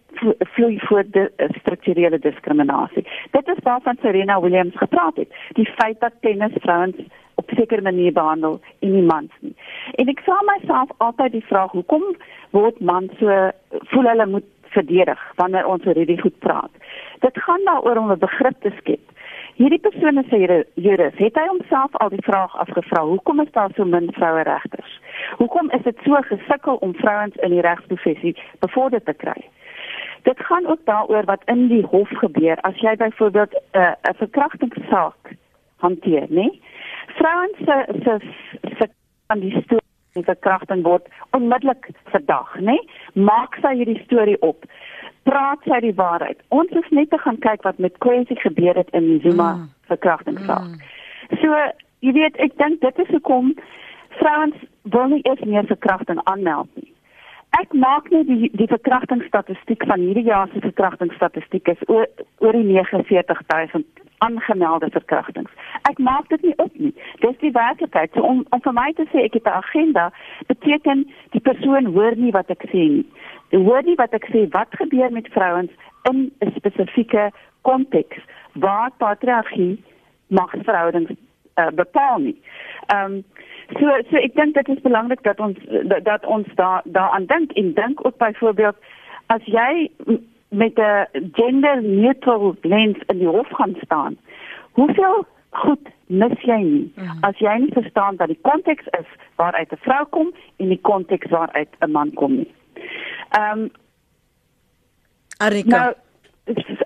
[0.54, 3.04] vloei voort die uh, strukturele diskriminasie.
[3.30, 6.96] Dit is waarvan Serena Williams gepraat het, die feit dat tennis vrouens
[7.34, 9.54] op 'n sekere manier behandel en nie mans nie.
[9.94, 12.04] En ek vra myself altyd die vraag, hoekom
[12.50, 16.70] word mans so voel hulle moet verdedig wanneer ons oor hierdie goed praat?
[17.18, 19.00] Dit gaan daaroor om 'n begrip te skep
[19.60, 20.38] Hierdie persone sê
[20.80, 24.94] juris, het hy homself al die vraag afgevra, hoekom is daar so min vroue regters?
[25.40, 28.32] Hoekom is dit so gesukkel om vrouens in die regsprofessie
[28.64, 29.36] bevorder te kry?
[30.24, 34.14] Dit gaan ook daaroor wat in die hof gebeur as jy byvoorbeeld 'n uh, 'n
[34.22, 35.36] verkrachtingssaak
[35.84, 36.48] hanteer, né?
[37.18, 38.18] Vrouens se se
[38.78, 38.88] se
[39.26, 42.78] aan die storie verkrachting word onmiddellik verdag, né?
[43.12, 44.64] Maak sy hierdie storie op
[45.22, 46.40] praat sy die waarheid.
[46.48, 49.68] Ons is net te gaan kyk wat met Quincy gebeur het in die Zuma mm.
[49.92, 50.68] verkrachtingssaak.
[50.68, 51.38] Mm.
[51.42, 51.58] So,
[52.00, 53.54] jy weet, ek dink dit is hoekom
[54.18, 56.90] vrouens wil nie eens meer verkrachting aanmeld nie.
[57.60, 62.06] Ek maak net die die verkrachtingsstatistiek van hierdie jaar se verkrachtingsstatistiek is oor
[62.40, 63.84] oor die 49000
[64.24, 65.50] aangemelde verkrachtings.
[65.90, 66.94] Ek maak dit nie op nie.
[67.20, 68.12] Dis die werklikheid.
[68.14, 70.10] So om om vir my te sê ek het 'n agenda,
[70.46, 71.04] beteken
[71.36, 73.06] die persoon hoor nie wat ek sê nie.
[73.52, 75.72] Jy hoor nie wat ek sê wat gebeur met vrouens
[76.10, 77.30] in 'n spesifieke
[77.68, 78.18] konteks
[78.52, 79.82] waar patriargie
[80.26, 81.12] magsverhoudings
[81.54, 82.38] uh, bepaal nie.
[82.86, 83.24] Ehm um,
[83.78, 87.52] so so ek dink dit is belangrik dat ons dat, dat ons daar daaraan dink
[87.52, 88.76] en dink ook byvoorbeeld
[89.26, 89.90] as jy
[90.48, 94.16] met 'n gender neutral lens in die hof gaan staan.
[94.72, 97.18] Hoeveel goed mis jy nie mhm.
[97.20, 101.30] as jy nie verstaan dat die konteks is waaruit 'n vrou kom en die konteks
[101.30, 102.52] waaruit 'n man kom nie.
[103.30, 103.70] Ehm um,
[105.38, 105.78] Arika.
[105.78, 105.94] Nou,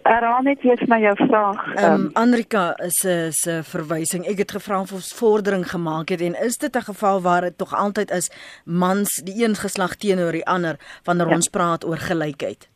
[0.03, 1.75] Herhaal net weer my jou vraag.
[1.75, 4.27] Ehm um, Anrika is 'n se verwysing.
[4.27, 7.59] Ek het gevra of ons vordering gemaak het en is dit 'n geval waar dit
[7.59, 8.31] tog altyd is
[8.65, 11.35] mans die een geslag teenoor die ander wanneer ja.
[11.35, 12.69] ons praat oor gelykheid?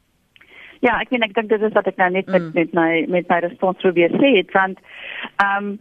[0.81, 2.51] Ja, ek meen ek dink dit is wat ek nou net met mm.
[2.55, 4.79] met my met my respons probeer sê, want
[5.37, 5.79] ehm um,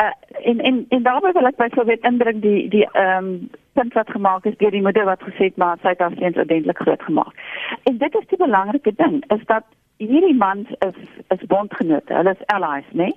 [0.00, 0.14] uh,
[0.50, 4.44] en en en daarby wil ek byvoorbeeld indruk die die ehm um, punt wat gemaak
[4.44, 7.34] is deur die moeder wat gesê het maar sy het haar seuns ordentlik groot gemaak.
[7.82, 9.64] En dit is die belangrike ding is dat
[9.96, 13.08] hierdie mans is is bondgenote, hulle is allies, né?
[13.10, 13.14] Nee?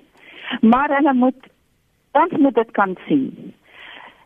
[0.60, 1.48] Maar hulle moet
[2.12, 3.54] ons moet dit kan sien.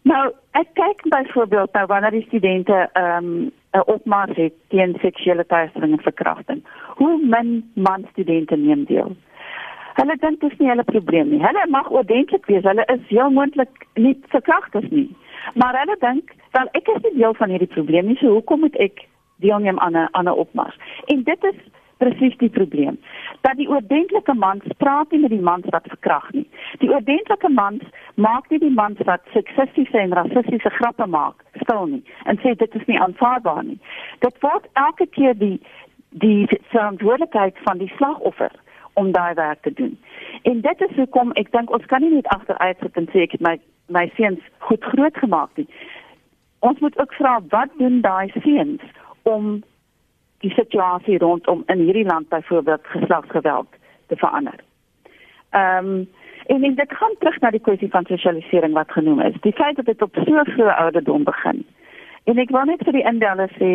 [0.03, 5.47] Nou, ek kyk byvoorbeeld nou wanneer die studente ehm um, 'n opmars het teen seksuele
[5.47, 6.65] teistering en verkrachting.
[6.99, 9.17] Hoe min man studente neem deel?
[9.95, 11.43] Hulle dink dit is nie hulle probleem nie.
[11.43, 12.65] Hulle mag ordentlik wees.
[12.65, 15.17] Hulle is heel moontlik nie verkragters nie.
[15.55, 18.77] Maar hulle dink, "Wel, ek is nie deel van hierdie probleem nie, so hoekom moet
[18.77, 20.77] ek deelneem aan 'n aan 'n opmars?"
[21.07, 21.57] En dit is
[22.01, 23.01] presies die probleem.
[23.41, 26.47] Dat die oordentlike man praat nie met die mans wat verkrag nie.
[26.79, 27.83] Die oordentlike mans
[28.15, 32.75] maak nie die mans wat seksistiese en rassistiese grappe maak stil nie en sê dit
[32.81, 33.79] is nie aanvaarbaar nie.
[34.25, 35.61] Dit word elke keer die
[36.11, 38.51] die verantwoordelikheid van die slagoffer
[38.93, 39.99] om daai werk te doen.
[40.43, 43.37] En dit is hoekom ek dink ons kan nie net agteruit sit en sê ek
[43.39, 43.57] het my
[43.91, 45.67] my seuns goed groot gemaak nie.
[46.59, 48.83] Ons moet ook vra wat doen daai seuns
[49.23, 49.63] om
[50.41, 53.69] die situasie rondom in hierdie land byvoorbeeld geslagsgeweld
[54.07, 54.59] te verander.
[55.51, 56.09] Ehm um,
[56.47, 59.35] en en dit gaan terug na die kwessie van sosialisering wat genoem is.
[59.41, 61.67] Die feit dat dit op so vroeë ouderdom begin.
[62.25, 63.71] En ek wil net vir die indellers sê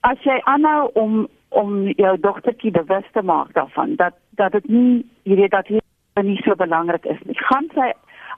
[0.00, 5.06] as jy aanhou om om jou dogtertjie bewus te maak daarvan dat dat dit nie
[5.22, 5.82] weet dat hier
[6.22, 7.36] nie so belangrik is nie.
[7.38, 7.92] Gaan sy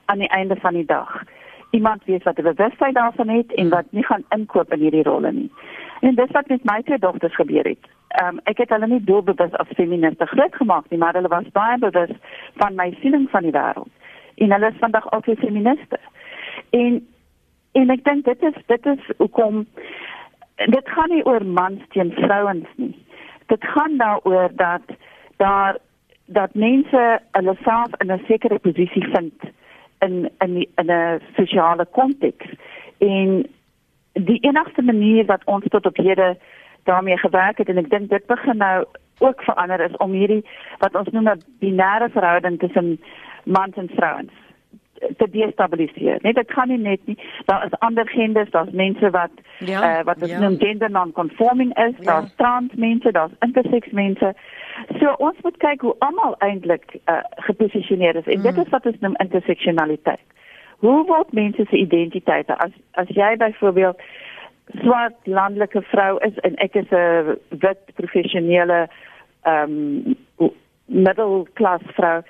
[0.05, 1.23] aan die einde van die dag
[1.69, 5.31] iemand wees wat 'n bewustheid daarvan het en wat nie gaan inkoop in hierdie rolle
[5.31, 5.51] nie.
[5.99, 7.83] En dis wat met my twee dogters gebeur het.
[8.07, 11.51] Ehm um, ek het hulle nie doelbewus as feministe groot gemaak nie, maar hulle was
[11.51, 12.13] baie bewus
[12.55, 13.91] van my siening van die wêreld.
[14.35, 15.99] En hulle is vandag ook feministe.
[16.69, 17.07] En
[17.71, 19.65] en ek dink dit is dit is hoekom
[20.55, 23.04] dit gaan nie oor mans teen vrouens nie.
[23.45, 24.81] Dit gaan daaroor dat
[25.37, 25.77] daar
[26.25, 29.33] dat mense hulle self in 'n sekere posisie vind
[29.99, 32.45] in in die, in 'n sosiale konteks.
[32.97, 33.47] En
[34.13, 36.37] die enigste manier wat ons tot op hede
[36.83, 38.85] daarmee gewerk het en ek dink dit begin nou
[39.19, 40.45] ook verander is om hierdie
[40.77, 42.99] wat ons noem 'n binêre verhouding tussen
[43.43, 44.44] mans en vrouens
[45.17, 46.17] te destabiliseer.
[46.21, 47.17] Nee, dit kan nie net nie.
[47.45, 50.39] Daar is ander genders, daar's mense wat ja, uh, wat ons ja.
[50.39, 52.03] noem gender non-conforming is, ja.
[52.03, 54.33] daar's trans mense, daar's intersex mense.
[54.99, 58.43] So ons moet kyk hoe almal eintlik uh, geposisioneer is en mm.
[58.43, 60.23] dit is wat ons noem interseksionaliteit.
[60.77, 64.01] Hoe word mense se identiteite as as jy byvoorbeeld
[64.81, 68.87] swart landelike vrou is en ek is 'n wit professionele
[69.43, 70.55] ehm um,
[70.85, 72.21] middelklas vrou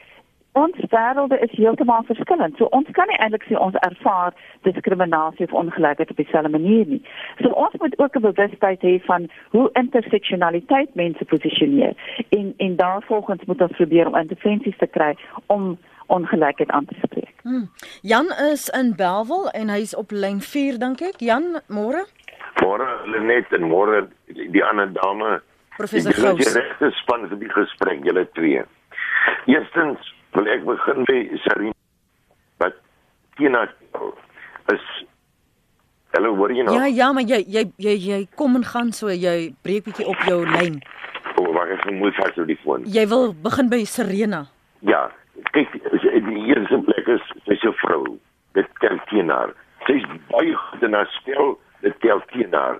[0.56, 2.58] ons wêrelde is heeltemal verskillend.
[2.58, 4.36] So ons kan nie eintlik sê ons ervaar
[4.68, 7.02] diskriminasie of ongelykheid op dieselfde manier nie.
[7.42, 11.94] So ons moet ook 'n bewustheid hê van hoe interseksionaliteit mense posisioneer
[12.30, 15.16] en en daarvolgens moet ons probeer om intervensies te kry
[15.46, 17.34] om ongelykheid aan te spreek.
[17.42, 17.70] Hmm.
[18.02, 21.20] Jan is in Belwel en hy's op lyn 4 dink ek.
[21.20, 22.06] Jan, môre?
[22.62, 25.42] Môre Lenet en môre die ander dame.
[25.78, 26.54] Professor Gous.
[26.54, 28.64] Jy het 'n span vir die gesprek, julle twee.
[29.46, 31.76] Eerstens wil ek begin by Sarina
[32.64, 32.76] wat
[33.38, 33.66] Tina
[34.74, 34.88] is
[36.16, 36.76] Hallo, hoor jy nou?
[36.78, 40.22] Ja, ja, maar jy jy jy jy kom en gaan so jy breek bietjie op
[40.24, 40.78] jou lyn.
[41.36, 42.86] O, oh, wag ek moet vas op die foon.
[42.88, 44.46] Jy wil begin by Serena.
[44.88, 45.10] Ja,
[45.52, 48.16] kyk, die eerste plek is sy's 'n vrou.
[48.56, 49.52] Dit tel teen haar.
[49.88, 52.80] Sy's baie goed in haar spel, dit tel teen haar.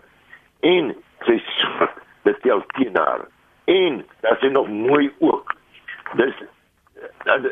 [0.64, 0.96] En
[1.28, 3.28] sy's swak, dit tel teen haar.
[3.68, 5.52] En dat sy nog mooi ook.
[6.16, 6.40] Dis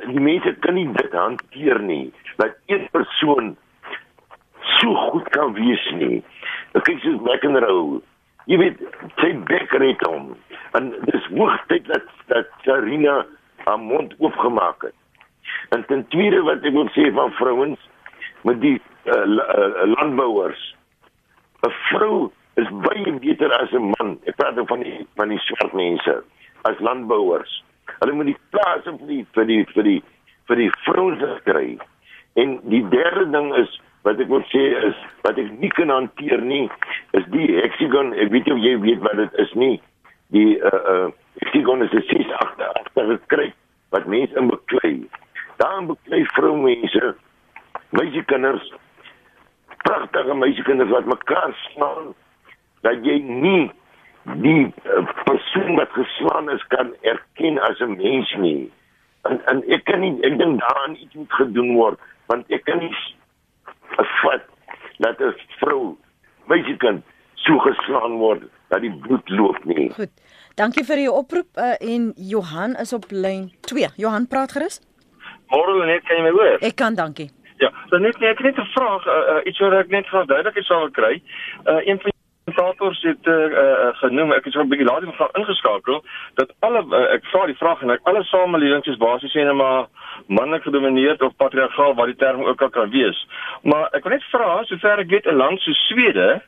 [0.08, 3.56] die mense kan nie dit hanteer nie dat een persoon
[4.80, 6.24] so goed kan wees nie.
[6.74, 8.02] Ek kyk soos McEnroe.
[8.52, 8.82] Jy weet,
[9.22, 10.34] sy bekker het hom.
[10.78, 13.22] En dis hoogtyd dat dat Sarina
[13.64, 14.96] haar mond oopgemaak het.
[15.70, 17.80] En ten tweede wat ek wil sê van vrouens
[18.44, 19.24] met die uh,
[19.96, 20.64] landbouers.
[21.64, 24.18] 'n Vrou is baie beter as 'n man.
[24.28, 26.24] Ek praat van die van die swart mense
[26.68, 27.64] as landbouers.
[28.00, 30.02] Hulle moet die plase vir die vir die vir die
[30.50, 31.78] vir die vrouens kry.
[32.36, 36.42] En die derde ding is wat ek wil sê is wat ek nie kan hanteer
[36.44, 36.66] nie
[37.18, 38.14] is die hexagon.
[38.20, 39.76] Ek weet of jy weet wat dit is nie.
[40.36, 41.10] Die uh uh
[41.42, 43.54] hexagon is 'n ses agter agter gekry
[43.96, 44.96] wat mense in beklei.
[45.62, 47.16] Daar beklei vroumense,
[47.90, 48.74] meisiekinders,
[49.84, 52.14] pragtige meisiekinders wat mekaar slaan
[52.82, 53.72] dat jy nie
[54.24, 58.72] die uh, persoon wat geslaan is kan erken as 'n mens nie.
[59.22, 62.78] En en ek kan nie ek dink daaraan iets moet gedoen word want ek kan
[62.78, 62.96] nie
[64.22, 64.46] vat
[64.98, 65.98] dat 'n vrou
[66.48, 67.04] meisie kan
[67.36, 69.92] so geslaan word dat die bloed loop nie.
[69.94, 70.12] Goed.
[70.56, 73.88] Dankie vir jou oproep uh, en Johan is op lyn 2.
[73.96, 74.82] Johan praat gerus.
[75.54, 76.58] Môre net kan jy my hoor?
[76.62, 77.30] Ek kan, dankie.
[77.62, 80.90] Ja, dan net net 'n vraag uh, uh, iets wat ek net gou duidelik sou
[80.92, 81.22] kry.
[81.66, 82.12] Uh, een van
[82.44, 86.04] kommentators het uh, uh, genoem ek het so 'n bietjie later nog ingeskakel
[86.36, 89.88] dat alle uh, ek vra die vraag en ek alle samelewings is basies net maar
[90.28, 93.28] manlik gedomineer of patriargaal wat die term ook al kan wees.
[93.64, 96.42] Maar ek wil net vra sover ek weet 'n land so Swede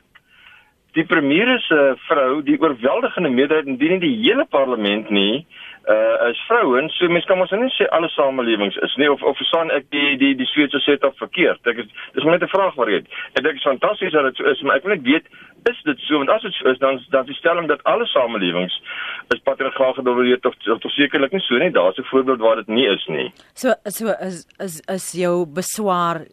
[0.92, 5.46] die premier is 'n uh, vrou die oorweldigende meerderheid indien nie die hele parlement nie
[5.86, 9.36] uh as vrouens so mense kan ons nie sê alle samelewings is nie of of
[9.38, 11.62] verstaan ek die die die Swetse sê dit verkeerd?
[11.66, 14.50] Ek is dis net 'n vraag maar ek dink dit is fantasties dat dit so
[14.50, 15.26] is maar ek wil net weet
[15.70, 16.18] is dit so?
[16.18, 18.74] Want as dit so is dan dan die stelling dat alle samelewings
[19.34, 21.70] is patriargaal gedomineer tog tog sekerlik nie so nie.
[21.70, 23.32] Daar's 'n voorbeeld waar dit nie is nie.
[23.54, 26.26] So so is is is jou beswaar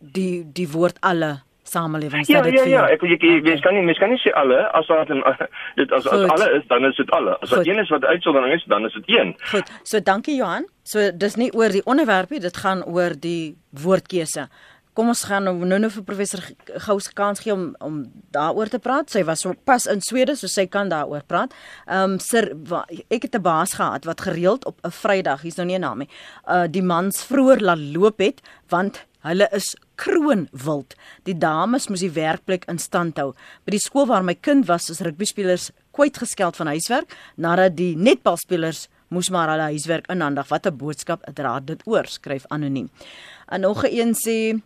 [0.00, 1.45] die die woord alle
[1.76, 3.58] samelewings ja, dat dit Ja ja ja, ek ek ek okay.
[3.64, 5.06] kan nie mens kan nie sê alle as daar
[5.80, 7.36] dit as, as alle is dan is dit alle.
[7.40, 9.34] As daar een is wat uitsondering is, dan is dit een.
[9.50, 9.74] Goed.
[9.82, 10.68] So dankie Johan.
[10.86, 14.48] So dis nie oor die onderwerp nie, dit gaan oor die woordkeuse.
[14.96, 16.40] Kom ons gaan nou nou, nou vir professor
[16.86, 17.98] Gous kans gee om om
[18.32, 19.10] daaroor te praat.
[19.12, 21.52] Sy was pas in Swede, so sy kan daaroor praat.
[21.86, 22.52] Ehm um, sir
[23.10, 25.98] ek het 'n baas gehad wat gereeld op 'n Vrydag, hier's nou nie 'n naam
[25.98, 26.08] nie,
[26.48, 30.94] uh die mans vroeër laat loop het want Hulle is kroonwild.
[31.26, 33.32] Die dames moes die werkplek in stand hou.
[33.66, 38.86] By die skool waar my kind was, is rugbyspelers kwytgeskeld van huiswerk nadat die netbalspelers
[39.10, 40.48] moes maar hulle huiswerk inhandig.
[40.48, 42.90] Wat 'n boodskap dra dit oor, skryf anoniem.
[43.48, 44.62] En nog 'n een sê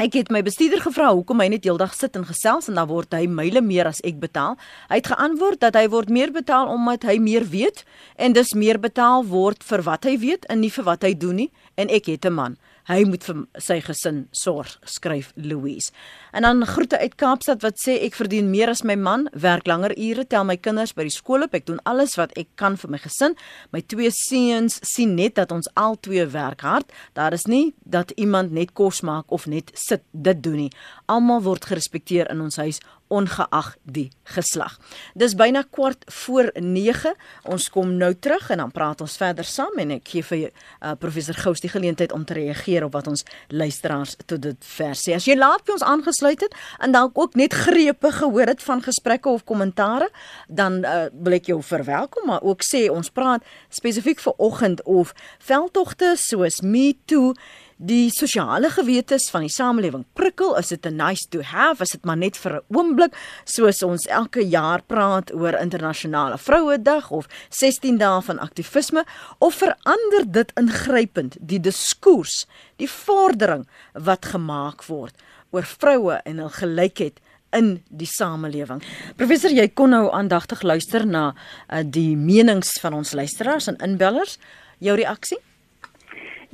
[0.00, 3.12] Ek het my bestuurder gevra hoekom hy net heeldag sit en gesels en dan word
[3.12, 4.56] hy myle meer as ek betaal.
[4.88, 7.84] Hy het geantwoord dat hy word meer betaal omdat hy meer weet
[8.16, 11.36] en dus meer betaal word vir wat hy weet en nie vir wat hy doen
[11.36, 12.56] nie en ek het 'n man.
[12.90, 15.92] Hy moet vir sy gesin sorg, skryf Louise.
[16.34, 19.94] En dan groete uit Kaapstad wat sê ek verdien meer as my man, werk langer
[19.94, 22.90] ure, tel my kinders by die skool op, ek doen alles wat ek kan vir
[22.90, 23.36] my gesin.
[23.70, 26.90] My twee seuns sien net dat ons al twee werk hard.
[27.14, 30.72] Daar is nie dat iemand net kos maak of net sit dit doen nie.
[31.06, 32.82] Almal word gerespekteer in ons huis
[33.12, 34.78] ongeag die geslag.
[35.18, 37.14] Dis byna kwart voor 9.
[37.52, 40.94] Ons kom nou terug en dan praat ons verder saam en ek gee vir uh,
[41.00, 45.16] professor Gous die geleentheid om te reageer op wat ons luisteraars tot dit vers sê.
[45.18, 48.84] As jy laat by ons aangesluit het en dalk ook net grepe gehoor het van
[48.84, 50.08] gesprekke of kommentare,
[50.48, 55.12] dan uh, wil ek jou verwelkom, maar ook sê ons praat spesifiek vir oggend of
[55.42, 57.34] veldtogte soos Me Too
[57.82, 62.04] die sosiale gewetes van die samelewing prikkel is dit 'n nice to have is dit
[62.04, 63.12] maar net vir 'n oomblik
[63.44, 69.04] soos ons elke jaar praat oor internasionale vrouedag of 16 dae van aktivisme
[69.38, 75.14] of verander dit ingrypend die diskurs die vordering wat gemaak word
[75.50, 77.20] oor vroue en hul gelykheid
[77.52, 78.82] in die samelewing.
[79.16, 81.34] Professor, jy kon nou aandagtig luister na
[81.68, 84.38] uh, die menings van ons luisteraars en inbellers.
[84.78, 85.38] Jou reaksie?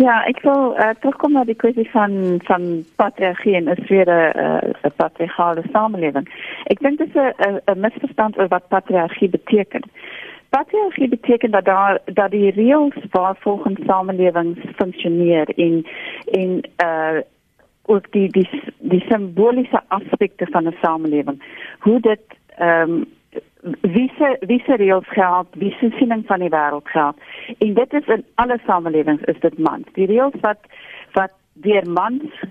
[0.07, 4.91] Ja, ik wil uh, terugkomen naar de kwestie van, van patriarchie en een tweede uh,
[4.97, 6.53] patriarchale samenleving.
[6.65, 9.87] Ik denk dat er een, een misverstand over wat patriarchie betekent.
[10.49, 15.87] Patriarchie betekent dat, daar, dat die regels waar volgens samenleving functioneren in,
[16.25, 17.19] in uh,
[17.83, 21.43] ook die, die, die symbolische aspecten van de samenleving,
[21.79, 22.21] hoe dit
[22.61, 23.05] um,
[23.81, 27.17] wie se wie se reëls geld, wie se siening van die wêreld geld.
[27.59, 29.87] En dit is in alle samelewings is dit mans.
[29.93, 30.61] Die reëls wat
[31.13, 32.43] wat deur mans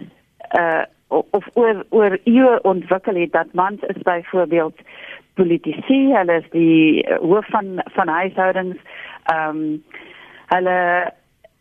[0.60, 4.82] uh of oor oor eeue ontwikkel het dat mans is byvoorbeeld
[5.34, 8.78] politici, hulle is die uh, hoof van van huishoudings.
[9.24, 9.84] Ehm um,
[10.48, 11.14] hulle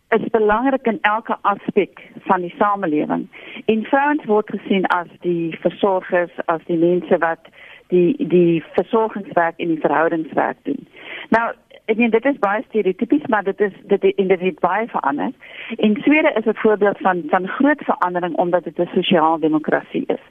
[0.08, 3.28] is belangrik in elke aspek van die samelewing.
[3.64, 7.50] En vrouens word gesien as die versorgers, as die mense wat
[7.88, 10.86] die die versorgingswerk en die verhoudingswerk doen.
[11.28, 11.52] Nou,
[11.86, 15.32] ek meen dit is baie stereotypies, maar dit is dit in die baie verander.
[15.76, 20.24] In Swede is 'n voorbeeld van van groot verandering omdat dit 'n sosiale demokrasie is.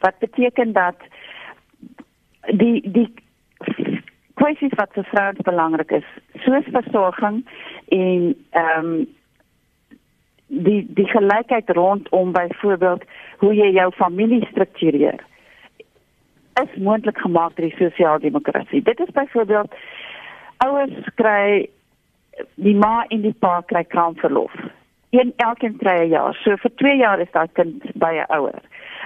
[0.00, 0.96] Wat beteken dat
[2.52, 3.14] die die
[4.34, 7.46] kwessies wat vir vrouens belangrik is, soos versorging
[7.88, 9.06] en ehm um,
[10.48, 13.02] die die gelykheid rondom byvoorbeeld
[13.38, 15.20] hoe jy jou familie struktureer
[16.62, 18.82] is moontlik gemaak deur die sosiaaldemokrasie.
[18.82, 19.74] Dit is byvoorbeeld
[20.56, 21.68] ouers kry
[22.54, 24.54] die ma en die pa kry kraamverlof.
[25.10, 26.34] Een elkeen kry 'n jaar.
[26.34, 28.60] So vir 2 jaar is daai kind by 'n ouer.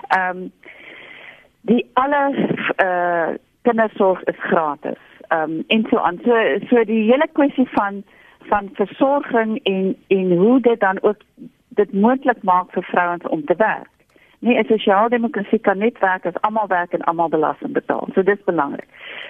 [0.09, 0.53] Ehm um,
[1.61, 2.23] die alle
[2.77, 5.03] eh uh, kindersorg is gratis.
[5.29, 6.21] Ehm um, en so aan.
[6.25, 8.05] So so die hele kwessie van
[8.39, 11.21] van versorging en en hoe dit dan ook
[11.69, 13.91] dit moontlik maak vir vrouens om te werk.
[14.45, 18.09] Nee, 'n sosiaaldemokrasie kan net werk as almal werk en almal belasting betaal.
[18.15, 18.89] So dis belangrik.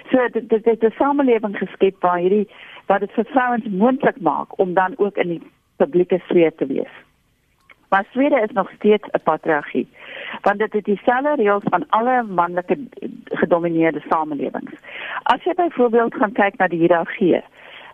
[0.09, 2.49] So dit dit dit 'n samelewing geskep waar hierdie
[2.85, 5.41] wat dit vir vrouens moontlik maak om dan ook in die
[5.77, 6.93] publieke sfeer te wees.
[7.89, 9.87] Maar Swede is nog steeds 'n patriargie.
[10.41, 12.77] Want dit het dieselfde reëls van alle manlike
[13.25, 14.73] gedomeineerde samelewings.
[15.23, 17.43] As jy byvoorbeeld gaan kyk na die hiërargie,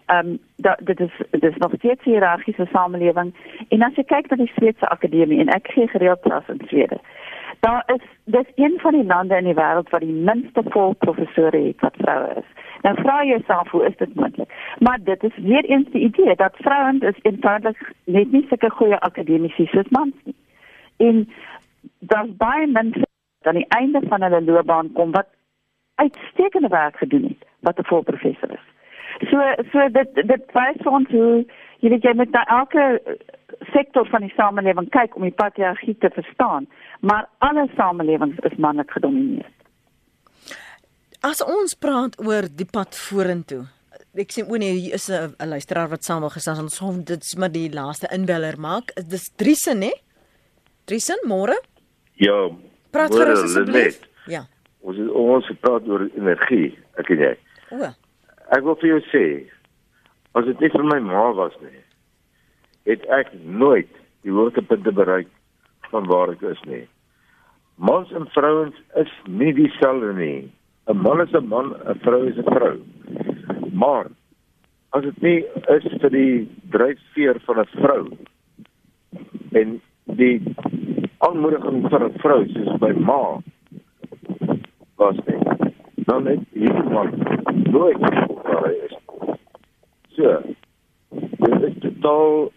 [0.10, 3.34] ehm um, dat dit is dit is nog steeds 'n hiërargiese samelewing
[3.68, 6.98] en as jy kyk na die Sweedse akademie en ek gee gereeld klas in Swede.
[7.60, 11.62] Daar is dis een van die lande in die wêreld wat die minste vol professore
[11.68, 12.50] het wat vroue is.
[12.82, 14.54] Nou vra jy jouself hoe is dit moontlik?
[14.80, 19.00] Maar dit is weer eens die idee dat vrouens is eenvoudig net nie sulke goeie
[19.00, 20.36] akademici soos mans nie.
[20.98, 21.30] En
[22.00, 23.06] daar's baie mense
[23.42, 25.28] aan die einde van hulle loopbaan kom wat
[25.96, 28.66] uitstekende werk gedoen het wat 'n vol professor is.
[29.28, 29.38] So
[29.72, 31.46] so dit dit wys vir ons hoe
[31.84, 32.86] jy weet jy moet na elke
[33.74, 36.68] sektor van die samelewing kyk om die patriargie te verstaan,
[37.02, 39.50] maar alle samelewings is manlik gedomeineer.
[41.26, 43.66] As ons praat oor die pad vorentoe.
[44.20, 47.22] Ek sien o nee, hier is 'n luisteraar wat saam wil gesels ons hoef dit
[47.22, 48.92] is maar die laaste inbeller maak.
[48.96, 49.92] Dis Driesen hè?
[50.86, 51.60] Driesen, môre?
[52.16, 52.50] Ja.
[52.92, 54.00] Praat gerus asseblief.
[54.28, 54.48] Ja.
[54.82, 57.36] Ons ons praat oor energie, ek en jy.
[57.72, 57.92] O.
[58.56, 59.26] Ek wil vir jou sê,
[60.38, 61.82] as dit nie vir my ma was nie,
[62.90, 63.90] het ek nooit
[64.26, 65.30] die hoogtepunte bereik
[65.92, 66.86] van waar ek is nie.
[67.78, 70.50] Mans en vrouens is nie dieselfde nie.
[70.90, 72.78] 'n Man is 'n man, 'n vrou is 'n vrou.
[73.74, 74.10] Maar
[74.94, 75.40] as dit nie
[75.76, 78.04] is vir die dryfveer van 'n vrou
[79.62, 79.82] en
[80.18, 80.42] die
[81.20, 83.22] aanmoediging van 'n vrou soos by ma
[84.98, 85.40] was nie
[86.10, 87.14] dan net hierdie man
[87.70, 88.96] nooit waar hy is.
[90.18, 90.40] So,
[91.46, 92.52] dit is totaal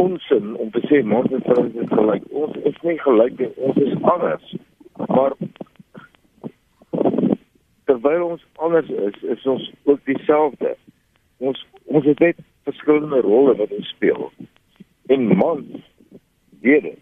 [0.00, 2.28] onsin om te sê en vrouens is gelyk.
[2.30, 4.54] Ons is nie gelyk nie, ons is anders.
[5.08, 5.36] Maar
[7.90, 10.76] terwyl ons anders is, is ons ook dieselfde.
[11.38, 14.28] Ons ons het net verskillende rolle wat ons speel.
[15.10, 15.88] En mans
[16.60, 16.98] weet dit.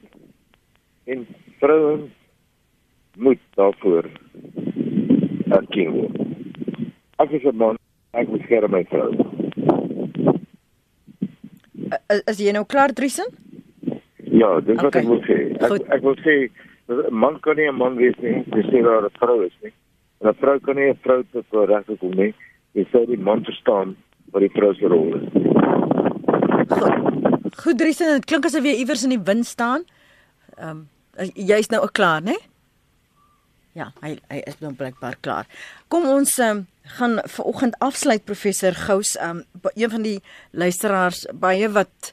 [1.05, 1.26] En
[1.59, 2.11] vrouens
[3.16, 4.05] moet daarvoor
[5.49, 6.16] erken word.
[7.18, 7.78] Ek is 'n man,
[8.20, 9.10] ek beskerm my vrou.
[12.12, 13.28] Is, is jy nou klaar Driesen?
[14.28, 15.02] Ja, dis wat Okay.
[15.02, 15.38] ek wil sê.
[15.68, 15.84] Goed.
[15.88, 16.36] Ek ek wil sê
[16.88, 19.72] 'n man kan nie 'n man wees nie, dis nie waar 'n vrou is nie.
[20.20, 22.34] En 'n vrou kan nie 'n vrou te regte kom nie.
[22.74, 23.96] Jy sê die man verstaan
[24.32, 25.26] wat die vrou se rol is.
[26.68, 27.56] Goed.
[27.62, 29.84] Goed Driesen, dit klink asof jy iewers in die wind staan.
[30.58, 30.88] Ehm um,
[31.34, 32.36] jy's nou ook klaar, né?
[33.79, 35.47] Ja, hy hy is nou blykbaar klaar.
[35.93, 36.64] Kom ons um,
[36.99, 40.16] gaan vanoggend afsluit professor Gous, um een van die
[40.51, 42.12] luisteraars baie wat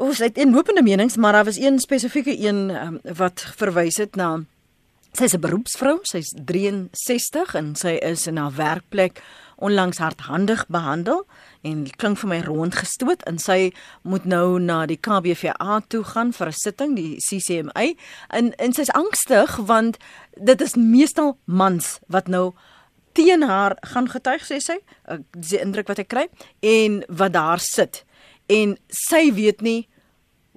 [0.00, 4.44] ons het inlopende menings, maar daar was een spesifieke een um, wat verwys het na
[5.12, 9.20] sy's 'n beroepsvrou, sy's 63 en sy is in haar werkplek
[9.62, 11.22] onlangs hardhandig behandel
[11.62, 16.48] en klink vir my rondgestoot en sy moet nou na die KBVA toe gaan vir
[16.48, 17.94] 'n sitting, die CCMA.
[18.30, 19.98] En en sy's angstig want
[20.36, 22.52] dit is meestal mans wat nou
[23.12, 24.78] teen haar gaan getuig sê sy.
[25.04, 26.28] Ek dis die indruk wat ek kry
[26.60, 28.04] en wat daar sit.
[28.48, 29.88] En sy weet nie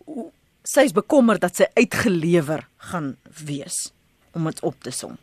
[0.06, 0.32] hoe-
[0.64, 3.92] sy is bekommerd dat sy uitgelewer gaan wees
[4.34, 5.18] om dit op te som.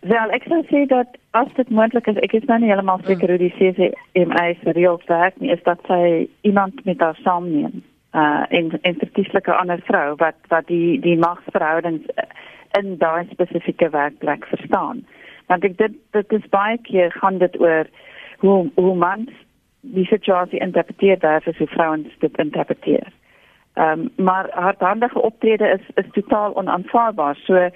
[0.00, 3.32] Wel, ek sou sê dat as dit moontlik is, ek is nou nie heeltemal seker
[3.32, 7.82] hoe die CCMA se reëls werk nie, is dat sy iemand met haar saamneem.
[8.14, 12.06] Uh en en verkieslik 'n ander vrou wat wat die die magsverhoudings
[12.80, 15.06] in daai spesifieke werkplek verstaan.
[15.46, 17.86] Want ek dit dit is baie keer gaan dit oor
[18.38, 19.30] hoe hoe mans
[19.80, 23.12] die situasie interpreteer versus hoe vrouens dit interpreteer.
[23.74, 27.36] Ehm um, maar hardhandige optrede is is totaal onaanvaarbaar.
[27.36, 27.68] So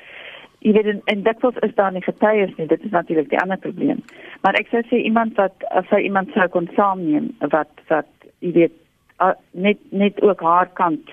[0.64, 2.66] jy weet en, en dikwels is daar nie getuies nie.
[2.70, 4.02] Dit is natuurlik die ander probleem.
[4.42, 8.10] Maar ek sou sê iemand wat as hy iemand sou kon saamneem wat wat
[8.44, 8.76] jy weet
[9.22, 11.10] uh, net net ook haar kant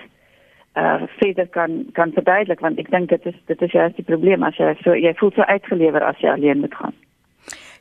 [0.76, 4.42] uh verder kan kan verduidelik want ek dink dit is dit is juist die probleem
[4.44, 6.94] as jy so jy voel so uitgelewer as jy alleen moet gaan.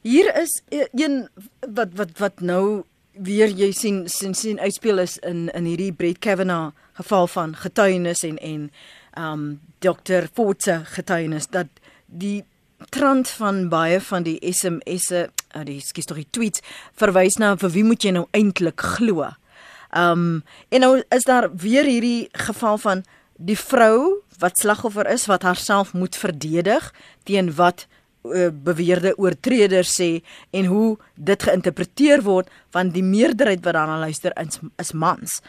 [0.06, 1.26] Hier is e- een
[1.76, 2.84] wat wat wat nou
[3.18, 8.24] weer jy sien sien sien uitspeel is in in hierdie Brett Kavanaugh geval van getuienis
[8.24, 8.70] en en
[9.20, 10.28] um Dr.
[10.34, 11.68] Ford se getuienis dat
[12.06, 12.44] die
[12.92, 16.64] trant van baie van die SMS'e, uh, die skus tog die tweets
[17.00, 19.32] verwys na vir wie moet jy nou eintlik glo?
[19.96, 23.06] Um en nou is daar weer hierdie geval van
[23.36, 26.92] die vrou wat slagoffer is wat haarself moet verdedig
[27.24, 27.86] teen wat
[28.24, 30.10] uh, beweerde oortreders sê
[30.56, 35.42] en hoe dit geïnterpreteer word want die meerderheid wat daarna luister is, is mans.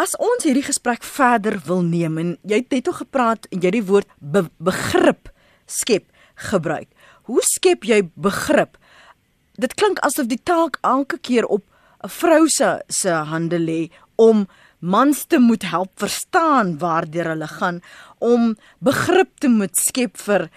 [0.00, 3.72] As ons hierdie gesprek verder wil neem en jy het net al gepraat en jy
[3.74, 5.28] die woord be, begrip
[5.68, 6.06] skep
[6.50, 6.88] gebruik.
[7.28, 8.78] Hoe skep jy begrip?
[9.60, 11.66] Dit klink asof die taak elke keer op
[12.00, 14.48] 'n vrou se se hande lê om
[14.80, 17.82] mans te moet help verstaan waardeur hulle gaan,
[18.18, 20.48] om begrip te moet skep vir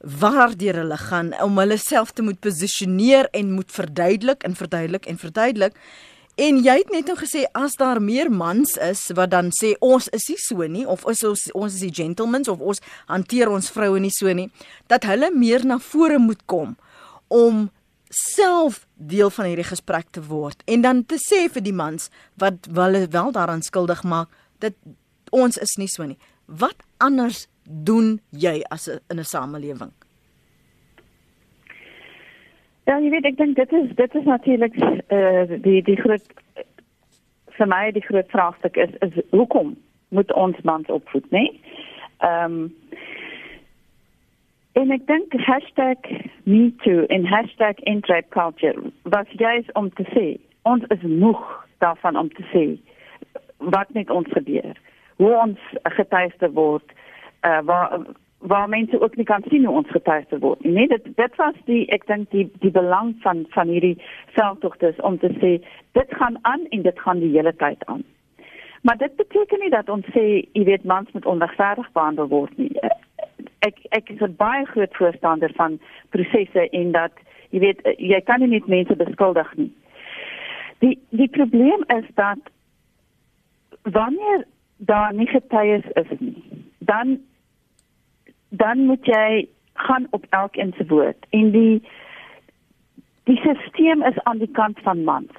[0.00, 5.18] waardeur hulle gaan, om hulle self te moet posisioneer en moet verduidelik en verduidelik en
[5.18, 5.72] verduidelik.
[6.40, 10.08] En jy het net nou gesê as daar meer mans is wat dan sê ons
[10.16, 12.80] is nie so nie of is ons ons is die gentlemen of ons
[13.10, 14.48] hanteer ons vroue nie so nie
[14.88, 16.78] dat hulle meer na vore moet kom
[17.28, 17.68] om
[18.08, 22.08] self deel van hierdie gesprek te word en dan te sê vir die mans
[22.40, 24.32] wat hulle wel daaraan skuldig maak
[24.64, 24.74] dat
[25.30, 26.18] ons is nie so nie.
[26.46, 29.92] Wat anders doen jy as 'n in 'n samelewing?
[32.88, 36.26] Ja, jy weet ek dink dit is dit is natuurlik eh uh, die die groot
[37.58, 39.76] vir my die groot vraagstuk is is hoekom
[40.08, 41.44] moet ons mans opvoed, nê?
[42.18, 42.74] Ehm um,
[44.72, 45.34] en ek dink
[46.44, 47.26] #MeToo en
[47.92, 52.64] #InTradeCulture was juist om te sê ons is moeg daarvan om te sê
[53.58, 54.76] wat met ons gebeur.
[55.16, 56.92] Hoe ons getuister word
[57.44, 58.00] uh, waar
[58.40, 60.72] waar mense ook nie kan sien hoe ons getuister word nie.
[60.72, 63.98] Nee, dit dit was die ek dink die die belang van van hierdie
[64.36, 65.50] selftogtes om te sê
[65.98, 68.04] dit gaan aan en dit gaan die hele tyd aan.
[68.82, 72.72] Maar dit beteken nie dat ons sê jy weet mans moet onregverdig behandel word nie.
[73.60, 75.78] Ek ek is 'n baie groot voorstander van
[76.08, 77.12] prosesse en dat
[77.50, 79.72] jy weet jy kan nie net mense beskuldig nie.
[80.78, 82.40] Die die probleem is dat
[83.82, 86.42] wanneer daar nie getuies is nie,
[86.78, 87.20] dan
[88.50, 91.82] dan moet jy gaan op elkeen se woord en die
[93.24, 95.32] die stelsel is aan die kant van mans.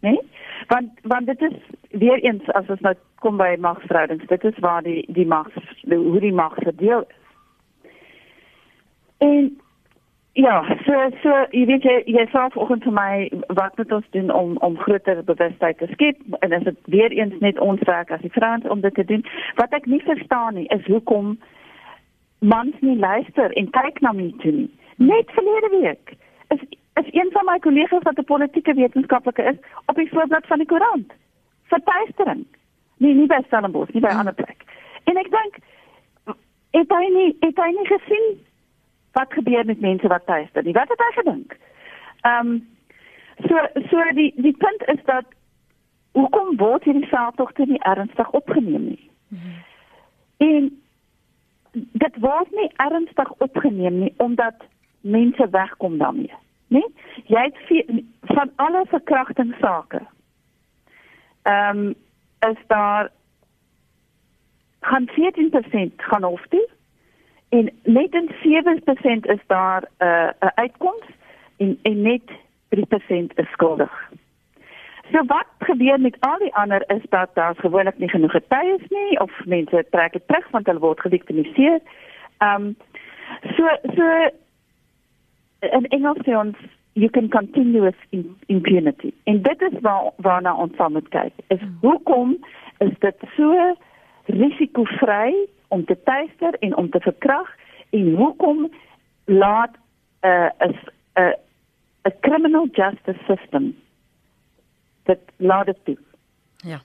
[0.00, 0.10] né?
[0.10, 0.20] Nee?
[0.66, 1.56] Want want dit is
[1.90, 5.48] weer eens as ons nou kom by magsverhoudings, dit is waar die die mag
[5.88, 7.16] hoe die mag verdeel is.
[9.18, 9.60] En
[10.32, 13.12] ja, so so jy weet jy jy sê vanoggend vir my
[13.58, 17.34] wat moet ons doen om om groter bewustheid te skep en is dit weer eens
[17.40, 19.24] net ons werk as die vrouens om dit te doen.
[19.58, 21.38] Wat ek nie verstaan nie is hoekom
[22.38, 24.70] mans nie luister en kyk na my toe nie.
[24.96, 26.16] Net verlede week
[26.48, 26.60] is
[26.98, 30.66] is een van my kollegas wat 'n politieke wetenskaplike is op die voorblad van die
[30.66, 31.12] koerant.
[31.62, 32.46] Vertuistering.
[32.96, 34.18] Nee, nie by Stellenbosch, nie by 'n hmm.
[34.18, 34.62] ander plek.
[35.04, 35.54] En ek dink
[36.70, 38.26] het hy nie het hy nie gesien
[39.12, 40.72] wat gebeur met mense wat tuister nie.
[40.72, 41.56] Wat het hy gedink?
[42.20, 42.68] Ehm um,
[43.48, 43.56] so
[43.90, 45.24] so die die punt is dat
[46.12, 49.10] hoekom word hierdie veldtogte nie ernstig opgeneem nie?
[49.28, 49.64] Mm -hmm.
[50.36, 50.82] En
[51.72, 54.54] dit word nie ernstig opgeneem nie omdat
[55.00, 56.34] mense wegkom daarmee,
[56.68, 56.82] né?
[57.26, 60.02] Jy het vier, van alle verkrachtingssake.
[61.42, 61.94] Ehm um,
[62.38, 63.10] is daar
[64.80, 66.68] gaan 14% gaan hof toe
[67.48, 71.06] en net in 7% is daar 'n uh, uitkoms
[71.56, 72.22] en en net
[72.68, 74.10] 3% is skuldig.
[75.12, 79.20] So wat gebeur met al die ander is dat daar gewoonlik nie genoeg getuies nie
[79.20, 81.80] of mense trek dit terug want hulle word geviktimiseer.
[82.38, 82.76] Ehm um,
[83.56, 84.28] so so
[85.60, 86.56] in Engels sê ons
[86.92, 87.96] you can continue with
[88.46, 89.12] impunity.
[89.24, 91.32] En dit is waar waarna ons van moet kyk.
[91.46, 92.36] Is hoekom
[92.78, 93.74] is dit so
[94.24, 95.34] risikovry
[95.68, 97.50] om te tuister en om te verkrag
[97.90, 98.70] en hoekom
[99.24, 99.76] laat
[100.22, 101.34] 'n uh, 'n
[102.04, 103.74] 'n criminal justice system
[105.08, 105.98] dit laat dit toe.
[106.66, 106.80] Ja.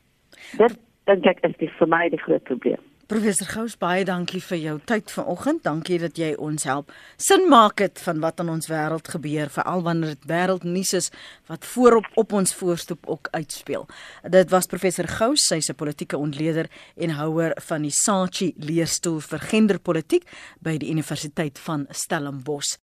[0.58, 2.82] Dit dink ek is die vir my die groot probleem.
[3.12, 5.60] Professor Gous baie dankie vir jou tyd vanoggend.
[5.66, 9.84] Dankie dat jy ons help sin maak dit van wat in ons wêreld gebeur, veral
[9.84, 11.10] wanneer dit wêreldnuus is
[11.52, 13.84] wat voorop op ons voorstoep ook uitspeel.
[14.24, 19.40] Dit was professor Gous, sy's 'n politieke ontleder en houer van die Saatchi leerstoel vir
[19.40, 20.24] genderpolitiek
[20.62, 22.84] by die Universiteit van Stellenbosch.